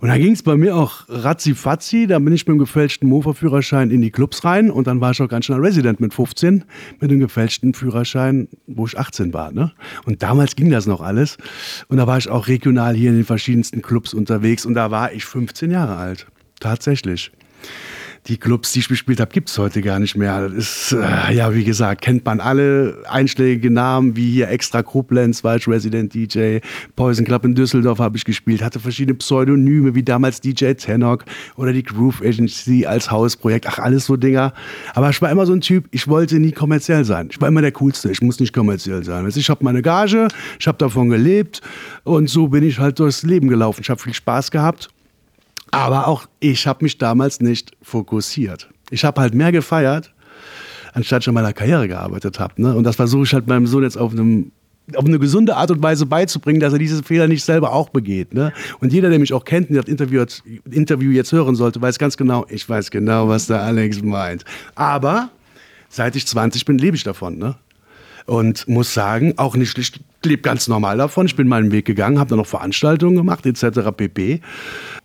Und 0.00 0.08
dann 0.08 0.18
ging 0.18 0.32
es 0.32 0.42
bei 0.42 0.56
mir 0.56 0.74
auch 0.74 1.04
ratzi-fatzi. 1.08 2.06
Da 2.06 2.18
bin 2.18 2.32
ich 2.32 2.46
mit 2.46 2.54
dem 2.54 2.58
gefälschten 2.58 3.08
Mofa-Führerschein 3.08 3.90
in 3.90 4.00
die 4.00 4.10
Clubs 4.10 4.44
rein. 4.44 4.70
Und 4.70 4.86
dann 4.86 5.00
war 5.00 5.10
ich 5.10 5.20
auch 5.20 5.28
ganz 5.28 5.44
schnell 5.44 5.60
Resident 5.60 6.00
mit 6.00 6.14
15, 6.14 6.64
mit 7.00 7.10
dem 7.10 7.20
gefälschten 7.20 7.74
Führerschein, 7.74 8.48
wo 8.66 8.86
ich 8.86 8.98
18 8.98 9.34
war. 9.34 9.52
Ne? 9.52 9.72
Und 10.06 10.22
damals 10.22 10.56
ging 10.56 10.70
das 10.70 10.86
noch 10.86 11.02
alles. 11.02 11.36
Und 11.88 11.98
da 11.98 12.06
war 12.06 12.16
ich 12.16 12.28
auch 12.28 12.48
regional 12.48 12.94
hier 12.94 13.10
in 13.10 13.16
den 13.16 13.24
verschiedensten 13.24 13.82
Clubs 13.82 14.14
unterwegs. 14.14 14.64
Und 14.64 14.74
da 14.74 14.90
war 14.90 15.12
ich 15.12 15.24
15 15.26 15.70
Jahre 15.70 15.96
alt. 15.96 16.26
Tatsächlich 16.60 17.30
die 18.26 18.36
Clubs, 18.36 18.72
die 18.72 18.80
ich 18.80 18.88
gespielt 18.88 19.18
habe, 19.18 19.32
gibt 19.32 19.48
es 19.48 19.58
heute 19.58 19.80
gar 19.80 19.98
nicht 19.98 20.14
mehr. 20.16 20.48
Das 20.48 20.52
ist, 20.52 20.92
äh, 20.92 21.34
ja, 21.34 21.54
wie 21.54 21.64
gesagt, 21.64 22.02
kennt 22.02 22.24
man 22.24 22.40
alle 22.40 22.98
einschlägige 23.08 23.70
Namen, 23.70 24.14
wie 24.14 24.30
hier 24.30 24.48
Extra 24.48 24.82
Koblenz, 24.82 25.42
war 25.42 25.56
ich 25.56 25.66
Resident 25.66 26.12
DJ, 26.12 26.58
Poison 26.96 27.24
Club 27.24 27.44
in 27.44 27.54
Düsseldorf 27.54 27.98
habe 27.98 28.16
ich 28.16 28.24
gespielt, 28.24 28.62
hatte 28.62 28.78
verschiedene 28.78 29.16
Pseudonyme, 29.16 29.94
wie 29.94 30.02
damals 30.02 30.40
DJ 30.40 30.72
Tenok 30.74 31.24
oder 31.56 31.72
die 31.72 31.82
Groove 31.82 32.20
Agency 32.22 32.86
als 32.86 33.10
Hausprojekt, 33.10 33.66
ach, 33.66 33.78
alles 33.78 34.06
so 34.06 34.16
Dinger. 34.16 34.52
Aber 34.94 35.10
ich 35.10 35.20
war 35.22 35.30
immer 35.30 35.46
so 35.46 35.54
ein 35.54 35.60
Typ, 35.60 35.86
ich 35.90 36.06
wollte 36.06 36.38
nie 36.38 36.52
kommerziell 36.52 37.04
sein. 37.04 37.28
Ich 37.30 37.40
war 37.40 37.48
immer 37.48 37.62
der 37.62 37.72
Coolste, 37.72 38.10
ich 38.10 38.20
muss 38.20 38.38
nicht 38.38 38.52
kommerziell 38.52 39.02
sein. 39.02 39.26
Ich 39.34 39.48
habe 39.48 39.64
meine 39.64 39.82
Gage, 39.82 40.28
ich 40.58 40.68
habe 40.68 40.78
davon 40.78 41.08
gelebt 41.08 41.62
und 42.04 42.28
so 42.28 42.48
bin 42.48 42.64
ich 42.64 42.78
halt 42.78 42.98
durchs 42.98 43.22
Leben 43.22 43.48
gelaufen. 43.48 43.80
Ich 43.82 43.90
habe 43.90 44.00
viel 44.00 44.14
Spaß 44.14 44.50
gehabt. 44.50 44.90
Aber 45.70 46.08
auch 46.08 46.26
ich 46.40 46.66
habe 46.66 46.84
mich 46.84 46.98
damals 46.98 47.40
nicht 47.40 47.72
fokussiert. 47.82 48.68
Ich 48.90 49.04
habe 49.04 49.20
halt 49.20 49.34
mehr 49.34 49.52
gefeiert, 49.52 50.12
anstatt 50.92 51.24
schon 51.24 51.34
meiner 51.34 51.52
Karriere 51.52 51.86
gearbeitet 51.86 52.40
habe. 52.40 52.60
Ne? 52.60 52.74
Und 52.74 52.84
das 52.84 52.96
versuche 52.96 53.24
ich 53.24 53.34
halt 53.34 53.46
meinem 53.46 53.66
Sohn 53.66 53.82
jetzt 53.82 53.96
auf 53.96 54.12
einem 54.12 54.52
auf 54.96 55.04
eine 55.04 55.20
gesunde 55.20 55.56
Art 55.56 55.70
und 55.70 55.82
Weise 55.82 56.04
beizubringen, 56.04 56.58
dass 56.58 56.72
er 56.72 56.80
diese 56.80 57.02
Fehler 57.04 57.28
nicht 57.28 57.44
selber 57.44 57.72
auch 57.72 57.90
begeht. 57.90 58.34
Ne? 58.34 58.52
Und 58.80 58.92
jeder, 58.92 59.08
der 59.08 59.20
mich 59.20 59.32
auch 59.32 59.44
kennt 59.44 59.70
und 59.70 59.76
das 59.76 59.86
Interview, 59.86 60.24
Interview 60.70 61.12
jetzt 61.12 61.30
hören 61.30 61.54
sollte, 61.54 61.80
weiß 61.80 61.98
ganz 61.98 62.16
genau, 62.16 62.44
ich 62.48 62.68
weiß 62.68 62.90
genau, 62.90 63.28
was 63.28 63.46
der 63.46 63.62
Alex 63.62 64.02
meint. 64.02 64.44
Aber 64.74 65.30
seit 65.88 66.16
ich 66.16 66.26
20 66.26 66.64
bin, 66.64 66.78
lebe 66.78 66.96
ich 66.96 67.04
davon. 67.04 67.38
Ne? 67.38 67.54
Und 68.26 68.66
muss 68.68 68.92
sagen, 68.92 69.34
auch 69.36 69.56
nicht, 69.56 69.78
ich 69.78 69.92
lebe 70.26 70.42
ganz 70.42 70.68
normal 70.68 70.98
davon. 70.98 71.26
Ich 71.26 71.36
bin 71.36 71.48
meinen 71.48 71.72
Weg 71.72 71.84
gegangen, 71.84 72.18
habe 72.18 72.30
dann 72.30 72.38
noch 72.38 72.46
Veranstaltungen 72.46 73.16
gemacht, 73.16 73.46
etc. 73.46 73.90
pp. 73.96 74.40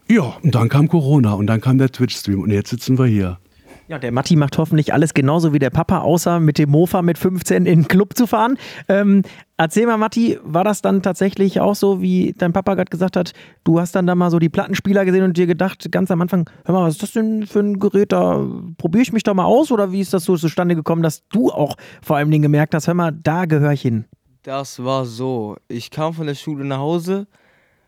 Ja, 0.07 0.35
und 0.41 0.53
dann 0.53 0.69
kam 0.69 0.87
Corona 0.87 1.33
und 1.33 1.47
dann 1.47 1.61
kam 1.61 1.77
der 1.77 1.91
Twitch-Stream 1.91 2.41
und 2.41 2.51
jetzt 2.51 2.69
sitzen 2.69 2.97
wir 2.97 3.05
hier. 3.05 3.39
Ja, 3.87 3.99
der 3.99 4.11
Matti 4.11 4.35
macht 4.35 4.57
hoffentlich 4.57 4.93
alles 4.93 5.13
genauso 5.13 5.53
wie 5.53 5.59
der 5.59 5.69
Papa, 5.69 5.99
außer 5.99 6.39
mit 6.39 6.57
dem 6.57 6.71
Mofa 6.71 7.03
mit 7.03 7.19
15 7.19 7.57
in 7.57 7.81
den 7.81 7.87
Club 7.87 8.17
zu 8.17 8.25
fahren. 8.25 8.57
Ähm, 8.87 9.21
erzähl 9.57 9.85
mal, 9.85 9.97
Matti, 9.97 10.39
war 10.43 10.63
das 10.63 10.81
dann 10.81 11.03
tatsächlich 11.03 11.59
auch 11.59 11.75
so, 11.75 12.01
wie 12.01 12.33
dein 12.35 12.51
Papa 12.51 12.73
gerade 12.73 12.89
gesagt 12.89 13.15
hat, 13.15 13.33
du 13.63 13.79
hast 13.79 13.95
dann 13.95 14.07
da 14.07 14.15
mal 14.15 14.31
so 14.31 14.39
die 14.39 14.49
Plattenspieler 14.49 15.05
gesehen 15.05 15.23
und 15.23 15.37
dir 15.37 15.45
gedacht, 15.45 15.91
ganz 15.91 16.09
am 16.09 16.19
Anfang, 16.19 16.49
hör 16.65 16.73
mal, 16.73 16.87
was 16.87 16.95
ist 16.95 17.03
das 17.03 17.11
denn 17.11 17.45
für 17.45 17.59
ein 17.59 17.79
Gerät, 17.79 18.11
da 18.11 18.43
probiere 18.79 19.03
ich 19.03 19.13
mich 19.13 19.21
da 19.21 19.35
mal 19.35 19.45
aus? 19.45 19.71
Oder 19.71 19.91
wie 19.91 20.01
ist 20.01 20.15
das 20.15 20.23
so 20.23 20.35
zustande 20.35 20.75
gekommen, 20.75 21.03
dass 21.03 21.27
du 21.27 21.51
auch 21.51 21.77
vor 22.01 22.17
allem 22.17 22.31
gemerkt 22.31 22.73
hast, 22.73 22.87
hör 22.87 22.95
mal, 22.95 23.11
da 23.11 23.45
gehöre 23.45 23.73
ich 23.73 23.83
hin? 23.83 24.05
Das 24.45 24.83
war 24.83 25.07
so. 25.07 25.57
Ich 25.67 25.89
kam 25.89 26.13
von 26.13 26.27
der 26.27 26.35
Schule 26.35 26.65
nach 26.65 26.77
Hause. 26.77 27.25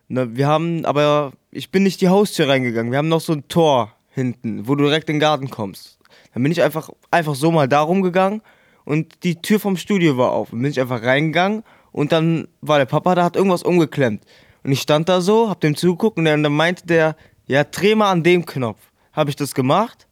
Wir 0.08 0.48
haben, 0.48 0.84
aber 0.86 1.30
ich 1.52 1.70
bin 1.70 1.84
nicht 1.84 2.00
die 2.00 2.08
Haustür 2.08 2.48
reingegangen. 2.48 2.90
Wir 2.90 2.98
haben 2.98 3.06
noch 3.06 3.20
so 3.20 3.32
ein 3.32 3.46
Tor 3.46 3.92
hinten, 4.10 4.66
wo 4.66 4.74
du 4.74 4.82
direkt 4.82 5.08
in 5.08 5.16
den 5.16 5.20
Garten 5.20 5.50
kommst. 5.50 6.00
Dann 6.34 6.42
bin 6.42 6.50
ich 6.50 6.60
einfach, 6.60 6.90
einfach 7.12 7.36
so 7.36 7.52
mal 7.52 7.68
da 7.68 7.82
rumgegangen 7.82 8.42
und 8.84 9.22
die 9.22 9.40
Tür 9.40 9.60
vom 9.60 9.76
Studio 9.76 10.18
war 10.18 10.32
auf. 10.32 10.50
Dann 10.50 10.60
bin 10.60 10.72
ich 10.72 10.80
einfach 10.80 11.00
reingegangen 11.00 11.62
und 11.92 12.10
dann 12.10 12.48
war 12.60 12.78
der 12.78 12.86
Papa, 12.86 13.14
da 13.14 13.22
hat 13.22 13.36
irgendwas 13.36 13.62
umgeklemmt. 13.62 14.24
Und 14.64 14.72
ich 14.72 14.80
stand 14.80 15.08
da 15.08 15.20
so, 15.20 15.48
hab 15.48 15.60
dem 15.60 15.76
zugeguckt 15.76 16.18
und 16.18 16.24
dann 16.24 16.42
meinte 16.42 16.88
der, 16.88 17.14
ja, 17.46 17.62
dreh 17.62 17.94
mal 17.94 18.10
an 18.10 18.24
dem 18.24 18.44
Knopf. 18.44 18.80
Habe 19.12 19.30
ich 19.30 19.36
das 19.36 19.54
gemacht 19.54 20.08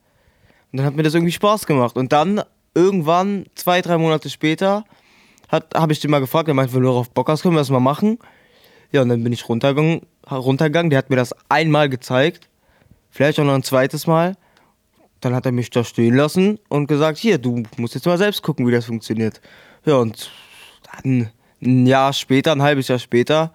und 0.70 0.76
dann 0.76 0.86
hat 0.86 0.94
mir 0.94 1.02
das 1.02 1.14
irgendwie 1.14 1.32
Spaß 1.32 1.66
gemacht. 1.66 1.96
Und 1.96 2.12
dann 2.12 2.40
irgendwann, 2.72 3.46
zwei, 3.56 3.82
drei 3.82 3.98
Monate 3.98 4.30
später, 4.30 4.84
habe 5.50 5.92
ich 5.92 6.00
den 6.00 6.10
mal 6.10 6.20
gefragt, 6.20 6.48
er 6.48 6.54
meinte, 6.54 6.74
wenn 6.74 6.82
du 6.82 6.88
darauf 6.88 7.10
Bock 7.10 7.28
hast, 7.28 7.42
können 7.42 7.54
wir 7.54 7.60
das 7.60 7.70
mal 7.70 7.80
machen. 7.80 8.18
Ja, 8.92 9.02
und 9.02 9.08
dann 9.08 9.22
bin 9.22 9.32
ich 9.32 9.48
runtergegangen, 9.48 10.02
runtergegangen, 10.30 10.90
der 10.90 10.98
hat 10.98 11.10
mir 11.10 11.16
das 11.16 11.34
einmal 11.48 11.88
gezeigt 11.88 12.48
vielleicht 13.16 13.40
auch 13.40 13.44
noch 13.44 13.54
ein 13.54 13.62
zweites 13.62 14.06
Mal. 14.06 14.36
Dann 15.20 15.34
hat 15.34 15.46
er 15.46 15.52
mich 15.52 15.70
da 15.70 15.82
stehen 15.82 16.14
lassen 16.14 16.58
und 16.68 16.86
gesagt, 16.86 17.18
hier, 17.18 17.38
du 17.38 17.62
musst 17.78 17.94
jetzt 17.94 18.06
mal 18.06 18.18
selbst 18.18 18.42
gucken, 18.42 18.66
wie 18.66 18.72
das 18.72 18.84
funktioniert. 18.84 19.40
Ja, 19.84 19.96
und 19.96 20.30
dann 20.92 21.30
ein 21.62 21.86
Jahr 21.86 22.12
später, 22.12 22.52
ein 22.52 22.62
halbes 22.62 22.88
Jahr 22.88 22.98
später, 22.98 23.54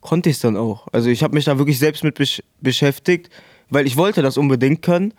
konnte 0.00 0.30
ich 0.30 0.36
es 0.36 0.42
dann 0.42 0.56
auch. 0.56 0.86
Also 0.92 1.10
ich 1.10 1.22
habe 1.22 1.34
mich 1.34 1.44
da 1.44 1.58
wirklich 1.58 1.78
selbst 1.78 2.04
mit 2.04 2.14
besch 2.14 2.42
beschäftigt, 2.60 3.28
weil 3.68 3.86
ich 3.86 3.96
wollte 3.96 4.22
das 4.22 4.38
unbedingt 4.38 4.82
können. 4.82 5.12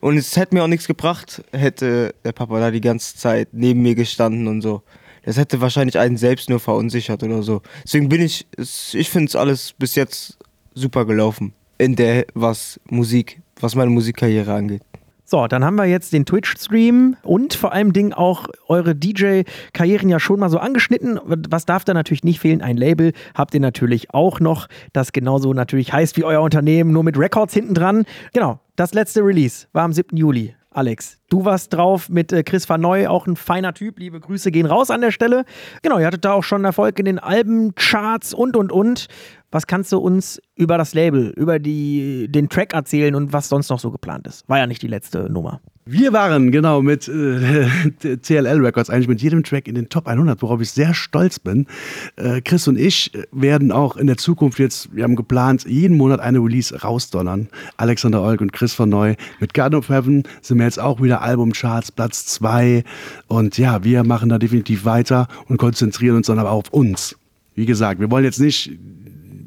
Und 0.00 0.16
es 0.16 0.34
hätte 0.36 0.54
mir 0.54 0.64
auch 0.64 0.68
nichts 0.68 0.86
gebracht, 0.86 1.44
hätte 1.52 2.14
der 2.24 2.32
Papa 2.32 2.58
da 2.58 2.70
die 2.70 2.80
ganze 2.80 3.16
Zeit 3.16 3.48
neben 3.52 3.82
mir 3.82 3.94
gestanden 3.94 4.48
und 4.48 4.62
so. 4.62 4.82
Das 5.24 5.36
hätte 5.36 5.60
wahrscheinlich 5.60 5.98
einen 5.98 6.16
selbst 6.16 6.48
nur 6.48 6.60
verunsichert 6.60 7.22
oder 7.22 7.42
so. 7.42 7.62
Deswegen 7.84 8.08
bin 8.08 8.22
ich, 8.22 8.46
ich 8.56 9.10
finde 9.10 9.28
es 9.28 9.36
alles 9.36 9.74
bis 9.78 9.94
jetzt 9.94 10.38
super 10.74 11.04
gelaufen 11.04 11.52
in 11.78 11.96
der, 11.96 12.26
was 12.34 12.78
Musik, 12.88 13.40
was 13.60 13.74
meine 13.74 13.90
Musikkarriere 13.90 14.52
angeht. 14.52 14.82
So, 15.30 15.46
dann 15.46 15.64
haben 15.64 15.76
wir 15.76 15.84
jetzt 15.84 16.12
den 16.12 16.26
Twitch-Stream 16.26 17.16
und 17.22 17.54
vor 17.54 17.72
allem 17.72 17.92
Ding 17.92 18.12
auch 18.12 18.48
eure 18.66 18.96
DJ-Karrieren 18.96 20.08
ja 20.08 20.18
schon 20.18 20.40
mal 20.40 20.50
so 20.50 20.58
angeschnitten. 20.58 21.20
Was 21.24 21.66
darf 21.66 21.84
da 21.84 21.94
natürlich 21.94 22.24
nicht 22.24 22.40
fehlen? 22.40 22.62
Ein 22.62 22.76
Label 22.76 23.12
habt 23.36 23.54
ihr 23.54 23.60
natürlich 23.60 24.12
auch 24.12 24.40
noch, 24.40 24.66
das 24.92 25.12
genauso 25.12 25.54
natürlich 25.54 25.92
heißt 25.92 26.16
wie 26.16 26.24
euer 26.24 26.42
Unternehmen, 26.42 26.90
nur 26.90 27.04
mit 27.04 27.16
Records 27.16 27.54
hinten 27.54 27.74
dran. 27.74 28.06
Genau, 28.32 28.58
das 28.74 28.92
letzte 28.92 29.20
Release 29.20 29.68
war 29.72 29.84
am 29.84 29.92
7. 29.92 30.16
Juli. 30.16 30.56
Alex, 30.72 31.19
du 31.30 31.44
warst 31.46 31.72
drauf 31.72 32.10
mit 32.10 32.32
äh, 32.32 32.42
Chris 32.42 32.68
Van 32.68 32.80
Neu, 32.80 33.08
auch 33.08 33.26
ein 33.26 33.36
feiner 33.36 33.72
Typ. 33.72 33.98
Liebe 33.98 34.20
Grüße 34.20 34.50
gehen 34.50 34.66
raus 34.66 34.90
an 34.90 35.00
der 35.00 35.12
Stelle. 35.12 35.44
Genau, 35.82 35.98
ihr 35.98 36.06
hattet 36.06 36.26
da 36.26 36.34
auch 36.34 36.44
schon 36.44 36.64
Erfolg 36.64 36.98
in 36.98 37.06
den 37.06 37.18
Albencharts 37.18 38.34
und 38.34 38.56
und 38.56 38.70
und. 38.70 39.08
Was 39.52 39.66
kannst 39.66 39.90
du 39.90 39.98
uns 39.98 40.40
über 40.54 40.78
das 40.78 40.94
Label, 40.94 41.32
über 41.36 41.58
die, 41.58 42.28
den 42.28 42.48
Track 42.48 42.72
erzählen 42.72 43.16
und 43.16 43.32
was 43.32 43.48
sonst 43.48 43.68
noch 43.68 43.80
so 43.80 43.90
geplant 43.90 44.28
ist? 44.28 44.48
War 44.48 44.58
ja 44.58 44.66
nicht 44.68 44.82
die 44.82 44.86
letzte 44.86 45.28
Nummer. 45.28 45.60
Wir 45.86 46.12
waren 46.12 46.52
genau 46.52 46.82
mit 46.82 47.08
äh, 47.08 47.66
CLL 48.22 48.64
Records 48.64 48.90
eigentlich 48.90 49.08
mit 49.08 49.20
jedem 49.22 49.42
Track 49.42 49.66
in 49.66 49.74
den 49.74 49.88
Top 49.88 50.06
100, 50.06 50.40
worauf 50.40 50.60
ich 50.60 50.70
sehr 50.70 50.94
stolz 50.94 51.40
bin. 51.40 51.66
Äh, 52.14 52.42
Chris 52.42 52.68
und 52.68 52.78
ich 52.78 53.10
werden 53.32 53.72
auch 53.72 53.96
in 53.96 54.06
der 54.06 54.16
Zukunft 54.16 54.60
jetzt, 54.60 54.94
wir 54.94 55.02
haben 55.02 55.16
geplant, 55.16 55.64
jeden 55.66 55.96
Monat 55.96 56.20
eine 56.20 56.38
Release 56.38 56.80
rausdonnern. 56.80 57.48
Alexander 57.76 58.22
Olk 58.22 58.40
und 58.40 58.52
Chris 58.52 58.72
von 58.72 58.88
Neu. 58.88 59.16
Mit 59.40 59.52
Garden 59.52 59.74
of 59.74 59.88
Heaven 59.88 60.22
sind 60.42 60.58
wir 60.58 60.66
jetzt 60.66 60.78
auch 60.78 61.02
wieder 61.02 61.19
Albumcharts, 61.20 61.92
Platz 61.92 62.26
2. 62.26 62.84
Und 63.28 63.58
ja, 63.58 63.84
wir 63.84 64.04
machen 64.04 64.28
da 64.28 64.38
definitiv 64.38 64.84
weiter 64.84 65.28
und 65.48 65.56
konzentrieren 65.56 66.16
uns 66.16 66.26
dann 66.26 66.38
aber 66.38 66.50
auf 66.50 66.70
uns. 66.70 67.16
Wie 67.54 67.66
gesagt, 67.66 68.00
wir 68.00 68.10
wollen 68.10 68.24
jetzt 68.24 68.40
nicht 68.40 68.78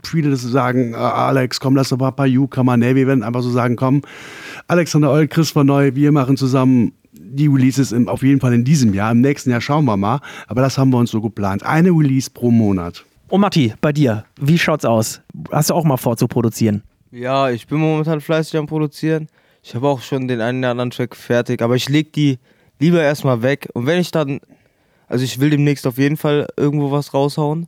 viele 0.06 0.30
das 0.30 0.42
sagen, 0.42 0.94
äh, 0.94 0.98
Alex, 0.98 1.60
komm, 1.60 1.76
lass 1.76 1.90
doch 1.90 1.98
mal 1.98 2.10
ein 2.10 2.16
paar 2.16 2.28
Newcomer. 2.28 2.78
Nee, 2.78 2.96
wir 2.96 3.08
werden 3.08 3.24
einfach 3.24 3.42
so 3.42 3.50
sagen, 3.50 3.76
komm, 3.76 4.02
Alexander 4.68 5.12
Eul, 5.12 5.28
Chris 5.28 5.52
von 5.52 5.68
Neu, 5.68 5.96
wir 5.96 6.12
machen 6.12 6.38
zusammen 6.38 6.94
die 7.14 7.48
Releases 7.48 7.92
im, 7.92 8.08
auf 8.08 8.24
jeden 8.24 8.40
Fall 8.40 8.54
in 8.54 8.64
diesem 8.64 8.94
Jahr. 8.94 9.12
Im 9.12 9.22
nächsten 9.22 9.50
Jahr 9.50 9.62
schauen 9.62 9.86
wir 9.86 9.98
mal. 9.98 10.20
Aber 10.48 10.62
das 10.62 10.78
haben 10.78 10.92
wir 10.92 10.98
uns 10.98 11.12
so 11.12 11.22
geplant. 11.22 11.64
Eine 11.64 11.90
Release 11.90 12.30
pro 12.30 12.52
Monat. 12.52 13.04
Und 13.30 13.42
Matti, 13.42 13.74
bei 13.82 13.92
dir, 13.92 14.26
wie 14.40 14.60
schaut's 14.60 14.86
aus? 14.86 15.22
Hast 15.52 15.70
du 15.70 15.74
auch 15.74 15.84
mal 15.84 15.98
vor 15.98 16.18
zu 16.18 16.28
produzieren? 16.28 16.84
Ja, 17.12 17.50
ich 17.50 17.68
bin 17.68 17.80
momentan 17.80 18.22
fleißig 18.22 18.58
am 18.58 18.68
Produzieren. 18.68 19.28
Ich 19.64 19.74
habe 19.76 19.88
auch 19.88 20.02
schon 20.02 20.28
den 20.28 20.42
einen 20.42 20.60
oder 20.60 20.72
anderen 20.72 20.92
Track 20.92 21.16
fertig, 21.16 21.62
aber 21.62 21.76
ich 21.76 21.88
leg 21.88 22.12
die 22.12 22.38
lieber 22.80 23.02
erstmal 23.02 23.42
weg. 23.42 23.70
Und 23.74 23.86
wenn 23.86 24.00
ich 24.00 24.12
dann, 24.12 24.42
also 25.08 25.24
ich 25.24 25.40
will 25.40 25.50
demnächst 25.50 25.88
auf 25.88 25.98
jeden 25.98 26.18
Fall 26.18 26.48
irgendwo 26.58 26.92
was 26.92 27.14
raushauen. 27.14 27.68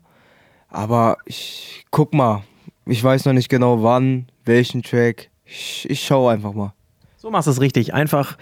Aber 0.67 1.17
ich 1.25 1.85
guck 1.91 2.13
mal. 2.13 2.43
Ich 2.85 3.01
weiß 3.01 3.25
noch 3.25 3.33
nicht 3.33 3.47
genau 3.49 3.81
wann, 3.81 4.27
welchen 4.43 4.83
Track. 4.83 5.29
Ich, 5.45 5.89
ich 5.89 6.03
schaue 6.03 6.33
einfach 6.33 6.53
mal. 6.53 6.73
So 7.15 7.31
machst 7.31 7.47
du 7.47 7.51
es 7.51 7.61
richtig. 7.61 7.93
Einfach 7.93 8.37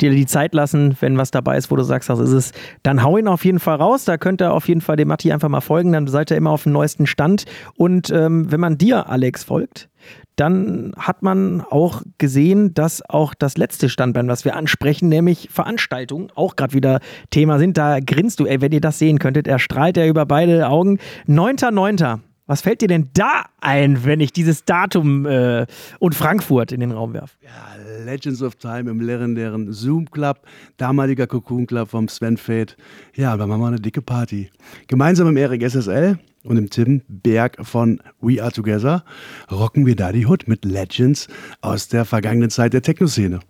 dir 0.00 0.10
die 0.10 0.26
Zeit 0.26 0.54
lassen, 0.54 0.96
wenn 1.00 1.16
was 1.18 1.30
dabei 1.30 1.56
ist, 1.56 1.70
wo 1.70 1.76
du 1.76 1.82
sagst, 1.82 2.08
das 2.08 2.18
ist 2.18 2.32
es, 2.32 2.52
dann 2.82 3.02
hau 3.02 3.16
ihn 3.16 3.28
auf 3.28 3.44
jeden 3.44 3.60
Fall 3.60 3.76
raus. 3.76 4.04
Da 4.04 4.18
könnt 4.18 4.42
ihr 4.42 4.52
auf 4.52 4.68
jeden 4.68 4.80
Fall 4.80 4.96
dem 4.96 5.08
Matti 5.08 5.32
einfach 5.32 5.48
mal 5.48 5.60
folgen, 5.60 5.92
dann 5.92 6.06
seid 6.06 6.30
ihr 6.30 6.36
immer 6.36 6.50
auf 6.50 6.64
dem 6.64 6.72
neuesten 6.72 7.06
Stand. 7.06 7.44
Und 7.76 8.10
ähm, 8.10 8.50
wenn 8.50 8.60
man 8.60 8.78
dir, 8.78 9.08
Alex, 9.08 9.44
folgt, 9.44 9.88
dann 10.36 10.92
hat 10.98 11.22
man 11.22 11.62
auch 11.62 12.02
gesehen, 12.18 12.74
dass 12.74 13.02
auch 13.08 13.34
das 13.34 13.56
letzte 13.56 13.88
Standbein, 13.88 14.28
was 14.28 14.44
wir 14.44 14.54
ansprechen, 14.54 15.08
nämlich 15.08 15.48
Veranstaltungen, 15.50 16.28
auch 16.34 16.56
gerade 16.56 16.74
wieder 16.74 17.00
Thema 17.30 17.58
sind. 17.58 17.78
Da 17.78 18.00
grinst 18.00 18.40
du, 18.40 18.46
ey, 18.46 18.60
wenn 18.60 18.72
ihr 18.72 18.82
das 18.82 18.98
sehen 18.98 19.18
könntet. 19.18 19.48
Er 19.48 19.58
strahlt 19.58 19.96
ja 19.96 20.06
über 20.06 20.26
beide 20.26 20.68
Augen. 20.68 20.98
9.9. 21.26 22.20
Was 22.46 22.60
fällt 22.60 22.80
dir 22.80 22.86
denn 22.86 23.10
da 23.12 23.46
ein, 23.60 24.04
wenn 24.04 24.20
ich 24.20 24.32
dieses 24.32 24.64
Datum 24.64 25.26
äh, 25.26 25.66
und 25.98 26.14
Frankfurt 26.14 26.70
in 26.70 26.78
den 26.78 26.92
Raum 26.92 27.12
werfe? 27.12 27.36
Ja, 27.42 28.04
Legends 28.04 28.40
of 28.40 28.54
Time 28.54 28.88
im 28.88 29.00
legendären 29.00 29.72
Zoom 29.72 30.08
Club, 30.10 30.42
damaliger 30.76 31.26
Cocoon 31.26 31.66
Club 31.66 31.90
vom 31.90 32.06
Sven 32.06 32.36
Fate. 32.36 32.76
Ja, 33.16 33.36
da 33.36 33.48
machen 33.48 33.60
wir 33.62 33.66
eine 33.66 33.80
dicke 33.80 34.00
Party. 34.00 34.50
Gemeinsam 34.86 35.32
mit 35.32 35.42
Erik 35.42 35.62
SSL 35.68 36.20
und 36.44 36.54
dem 36.54 36.70
Tim 36.70 37.02
Berg 37.08 37.56
von 37.62 38.00
We 38.20 38.40
Are 38.40 38.52
Together 38.52 39.04
rocken 39.50 39.84
wir 39.84 39.96
da 39.96 40.12
die 40.12 40.26
Hood 40.26 40.46
mit 40.46 40.64
Legends 40.64 41.26
aus 41.62 41.88
der 41.88 42.04
vergangenen 42.04 42.50
Zeit 42.50 42.72
der 42.72 42.82
Techno-Szene. 42.82 43.40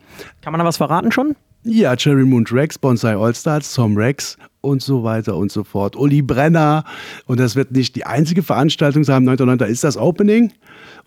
Kann 0.40 0.52
man 0.52 0.58
da 0.58 0.64
was 0.64 0.78
verraten 0.78 1.12
schon? 1.12 1.36
Ja, 1.64 1.96
Cherry 1.96 2.24
Moon 2.24 2.46
Rex, 2.50 2.78
Bonsai 2.78 3.16
Allstars, 3.16 3.74
Tom 3.74 3.96
Rex 3.96 4.38
und 4.66 4.82
so 4.82 5.04
weiter 5.04 5.36
und 5.36 5.50
so 5.50 5.64
fort. 5.64 5.96
Uli 5.96 6.22
Brenner. 6.22 6.84
Und 7.26 7.40
das 7.40 7.56
wird 7.56 7.72
nicht 7.72 7.96
die 7.96 8.04
einzige 8.04 8.42
Veranstaltung 8.42 9.04
sein. 9.04 9.26
9.9. 9.28 9.64
ist 9.64 9.84
das 9.84 9.96
Opening. 9.96 10.52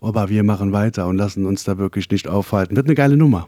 Aber 0.00 0.28
wir 0.28 0.42
machen 0.42 0.72
weiter 0.72 1.06
und 1.06 1.16
lassen 1.16 1.46
uns 1.46 1.64
da 1.64 1.78
wirklich 1.78 2.10
nicht 2.10 2.26
aufhalten. 2.26 2.76
Wird 2.76 2.86
eine 2.86 2.94
geile 2.94 3.16
Nummer. 3.16 3.46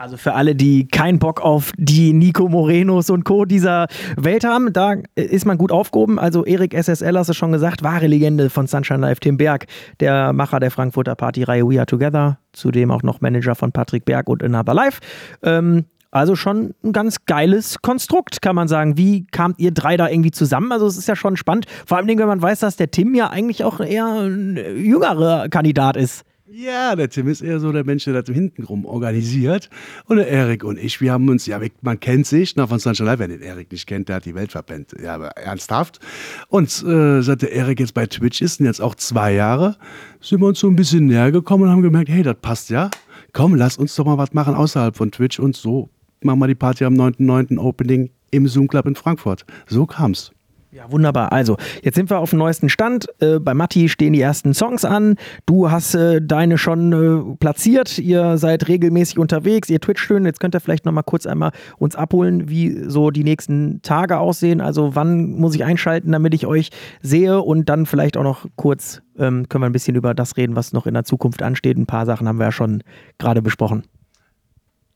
Also 0.00 0.16
für 0.16 0.32
alle, 0.32 0.54
die 0.54 0.88
keinen 0.88 1.18
Bock 1.18 1.42
auf 1.42 1.72
die 1.76 2.14
Nico 2.14 2.48
Morenos 2.48 3.10
und 3.10 3.24
Co. 3.24 3.44
dieser 3.44 3.86
Welt 4.16 4.44
haben, 4.44 4.72
da 4.72 4.94
ist 5.14 5.44
man 5.44 5.58
gut 5.58 5.70
aufgehoben. 5.70 6.18
Also 6.18 6.46
Erik 6.46 6.72
SSL, 6.72 7.18
hast 7.18 7.28
du 7.28 7.34
schon 7.34 7.52
gesagt, 7.52 7.82
wahre 7.82 8.06
Legende 8.06 8.48
von 8.48 8.66
Sunshine 8.66 9.00
Live, 9.00 9.20
Tim 9.20 9.36
Berg, 9.36 9.66
der 10.00 10.32
Macher 10.32 10.58
der 10.58 10.70
Frankfurter 10.70 11.16
Partyreihe 11.16 11.68
We 11.68 11.76
Are 11.76 11.84
Together, 11.84 12.38
zudem 12.54 12.90
auch 12.90 13.02
noch 13.02 13.20
Manager 13.20 13.54
von 13.54 13.72
Patrick 13.72 14.06
Berg 14.06 14.30
und 14.30 14.42
Another 14.42 14.72
Life. 14.72 15.00
Ähm, 15.42 15.84
also 16.10 16.34
schon 16.34 16.74
ein 16.82 16.92
ganz 16.92 17.24
geiles 17.26 17.82
Konstrukt, 17.82 18.42
kann 18.42 18.56
man 18.56 18.68
sagen. 18.68 18.96
Wie 18.96 19.26
kamt 19.26 19.58
ihr 19.58 19.70
drei 19.70 19.96
da 19.96 20.08
irgendwie 20.08 20.32
zusammen? 20.32 20.72
Also 20.72 20.86
es 20.86 20.96
ist 20.96 21.08
ja 21.08 21.16
schon 21.16 21.36
spannend. 21.36 21.66
Vor 21.86 21.98
allem, 21.98 22.08
wenn 22.08 22.26
man 22.26 22.42
weiß, 22.42 22.60
dass 22.60 22.76
der 22.76 22.90
Tim 22.90 23.14
ja 23.14 23.30
eigentlich 23.30 23.64
auch 23.64 23.80
eher 23.80 24.06
ein 24.06 24.56
jüngerer 24.56 25.48
Kandidat 25.48 25.96
ist. 25.96 26.24
Ja, 26.52 26.96
der 26.96 27.08
Tim 27.08 27.28
ist 27.28 27.42
eher 27.42 27.60
so 27.60 27.70
der 27.70 27.84
Mensch, 27.84 28.04
der 28.04 28.20
da 28.20 28.32
hintenrum 28.32 28.84
organisiert. 28.84 29.70
Und 30.06 30.16
der 30.16 30.26
Erik 30.26 30.64
und 30.64 30.80
ich, 30.80 31.00
wir 31.00 31.12
haben 31.12 31.28
uns, 31.28 31.46
ja, 31.46 31.60
man 31.80 32.00
kennt 32.00 32.26
sich, 32.26 32.56
na, 32.56 32.66
von 32.66 32.80
Sunshine 32.80 33.08
Live, 33.08 33.20
wer 33.20 33.28
den 33.28 33.40
Erik 33.40 33.70
nicht 33.70 33.86
kennt, 33.86 34.08
der 34.08 34.16
hat 34.16 34.24
die 34.24 34.34
Welt 34.34 34.50
verpennt. 34.50 34.92
Ja, 35.00 35.14
aber 35.14 35.28
ernsthaft. 35.36 36.00
Und 36.48 36.66
äh, 36.82 37.22
seit 37.22 37.42
der 37.42 37.52
Erik 37.52 37.78
jetzt 37.78 37.94
bei 37.94 38.06
Twitch 38.06 38.42
ist, 38.42 38.58
und 38.58 38.66
jetzt 38.66 38.82
auch 38.82 38.96
zwei 38.96 39.32
Jahre, 39.32 39.76
sind 40.20 40.40
wir 40.40 40.48
uns 40.48 40.58
so 40.58 40.66
ein 40.66 40.74
bisschen 40.74 41.06
näher 41.06 41.30
gekommen 41.30 41.64
und 41.64 41.70
haben 41.70 41.82
gemerkt, 41.82 42.08
hey, 42.08 42.24
das 42.24 42.36
passt 42.42 42.68
ja. 42.68 42.90
Komm, 43.32 43.54
lass 43.54 43.78
uns 43.78 43.94
doch 43.94 44.04
mal 44.04 44.18
was 44.18 44.32
machen 44.32 44.56
außerhalb 44.56 44.96
von 44.96 45.12
Twitch 45.12 45.38
und 45.38 45.54
so 45.54 45.88
machen 46.22 46.38
wir 46.38 46.48
die 46.48 46.54
Party 46.54 46.84
am 46.84 46.94
9.9. 46.94 47.58
Opening 47.58 48.10
im 48.30 48.46
Zoom 48.48 48.68
Club 48.68 48.86
in 48.86 48.94
Frankfurt. 48.94 49.44
So 49.66 49.86
kam's. 49.86 50.32
Ja, 50.72 50.84
wunderbar. 50.92 51.32
Also, 51.32 51.56
jetzt 51.82 51.96
sind 51.96 52.10
wir 52.10 52.20
auf 52.20 52.30
dem 52.30 52.38
neuesten 52.38 52.68
Stand. 52.68 53.08
Äh, 53.18 53.40
bei 53.40 53.54
Matti 53.54 53.88
stehen 53.88 54.12
die 54.12 54.20
ersten 54.20 54.54
Songs 54.54 54.84
an. 54.84 55.16
Du 55.44 55.68
hast 55.68 55.96
äh, 55.96 56.22
deine 56.22 56.58
schon 56.58 56.92
äh, 56.92 57.36
platziert. 57.40 57.98
Ihr 57.98 58.38
seid 58.38 58.68
regelmäßig 58.68 59.18
unterwegs. 59.18 59.68
Ihr 59.68 59.80
twitcht 59.80 60.04
schön. 60.04 60.24
Jetzt 60.24 60.38
könnt 60.38 60.54
ihr 60.54 60.60
vielleicht 60.60 60.84
noch 60.84 60.92
mal 60.92 61.02
kurz 61.02 61.26
einmal 61.26 61.50
uns 61.78 61.96
abholen, 61.96 62.48
wie 62.48 62.84
so 62.88 63.10
die 63.10 63.24
nächsten 63.24 63.82
Tage 63.82 64.18
aussehen. 64.18 64.60
Also, 64.60 64.94
wann 64.94 65.32
muss 65.32 65.56
ich 65.56 65.64
einschalten, 65.64 66.12
damit 66.12 66.34
ich 66.34 66.46
euch 66.46 66.70
sehe? 67.02 67.40
Und 67.42 67.68
dann 67.68 67.84
vielleicht 67.84 68.16
auch 68.16 68.22
noch 68.22 68.46
kurz 68.54 69.02
ähm, 69.18 69.48
können 69.48 69.62
wir 69.62 69.66
ein 69.66 69.72
bisschen 69.72 69.96
über 69.96 70.14
das 70.14 70.36
reden, 70.36 70.54
was 70.54 70.72
noch 70.72 70.86
in 70.86 70.94
der 70.94 71.02
Zukunft 71.02 71.42
ansteht. 71.42 71.78
Ein 71.78 71.86
paar 71.86 72.06
Sachen 72.06 72.28
haben 72.28 72.38
wir 72.38 72.46
ja 72.46 72.52
schon 72.52 72.84
gerade 73.18 73.42
besprochen. 73.42 73.82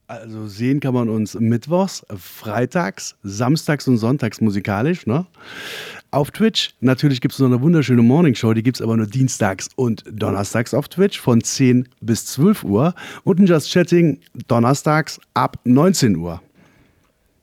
Also 0.07 0.47
sehen 0.47 0.81
kann 0.81 0.93
man 0.93 1.09
uns 1.09 1.33
mittwochs, 1.33 2.05
freitags, 2.15 3.15
samstags 3.23 3.87
und 3.87 3.97
sonntags 3.97 4.39
musikalisch. 4.39 5.07
Ne? 5.07 5.25
Auf 6.11 6.29
Twitch, 6.29 6.75
natürlich 6.79 7.21
gibt 7.21 7.33
es 7.33 7.39
noch 7.39 7.47
eine 7.47 7.59
wunderschöne 7.59 8.03
Morningshow, 8.03 8.53
die 8.53 8.61
gibt 8.61 8.77
es 8.77 8.81
aber 8.83 8.95
nur 8.97 9.07
dienstags 9.07 9.67
und 9.75 10.03
donnerstags 10.07 10.75
auf 10.75 10.89
Twitch 10.89 11.19
von 11.19 11.41
10 11.41 11.89
bis 12.01 12.27
12 12.27 12.63
Uhr 12.63 12.93
und 13.23 13.39
ein 13.39 13.47
Just 13.47 13.71
Chatting 13.71 14.19
donnerstags 14.47 15.19
ab 15.33 15.57
19 15.63 16.17
Uhr. 16.17 16.39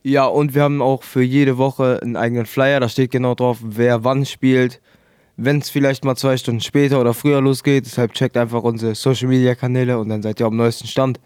Ja, 0.04 0.26
und 0.26 0.54
wir 0.54 0.62
haben 0.62 0.82
auch 0.82 1.02
für 1.02 1.22
jede 1.22 1.58
Woche 1.58 1.98
einen 2.00 2.16
eigenen 2.16 2.46
Flyer, 2.46 2.78
da 2.78 2.88
steht 2.88 3.10
genau 3.10 3.34
drauf, 3.34 3.58
wer 3.62 4.04
wann 4.04 4.24
spielt. 4.24 4.80
Wenn 5.36 5.58
es 5.58 5.68
vielleicht 5.68 6.04
mal 6.04 6.14
zwei 6.14 6.36
Stunden 6.36 6.60
später 6.60 7.00
oder 7.00 7.12
früher 7.12 7.40
losgeht, 7.40 7.86
deshalb 7.86 8.12
checkt 8.14 8.36
einfach 8.36 8.62
unsere 8.62 8.94
Social 8.94 9.28
Media 9.28 9.56
Kanäle 9.56 9.98
und 9.98 10.08
dann 10.08 10.22
seid 10.22 10.38
ihr 10.38 10.46
am 10.46 10.56
neuesten 10.56 10.86
Stand. 10.86 11.18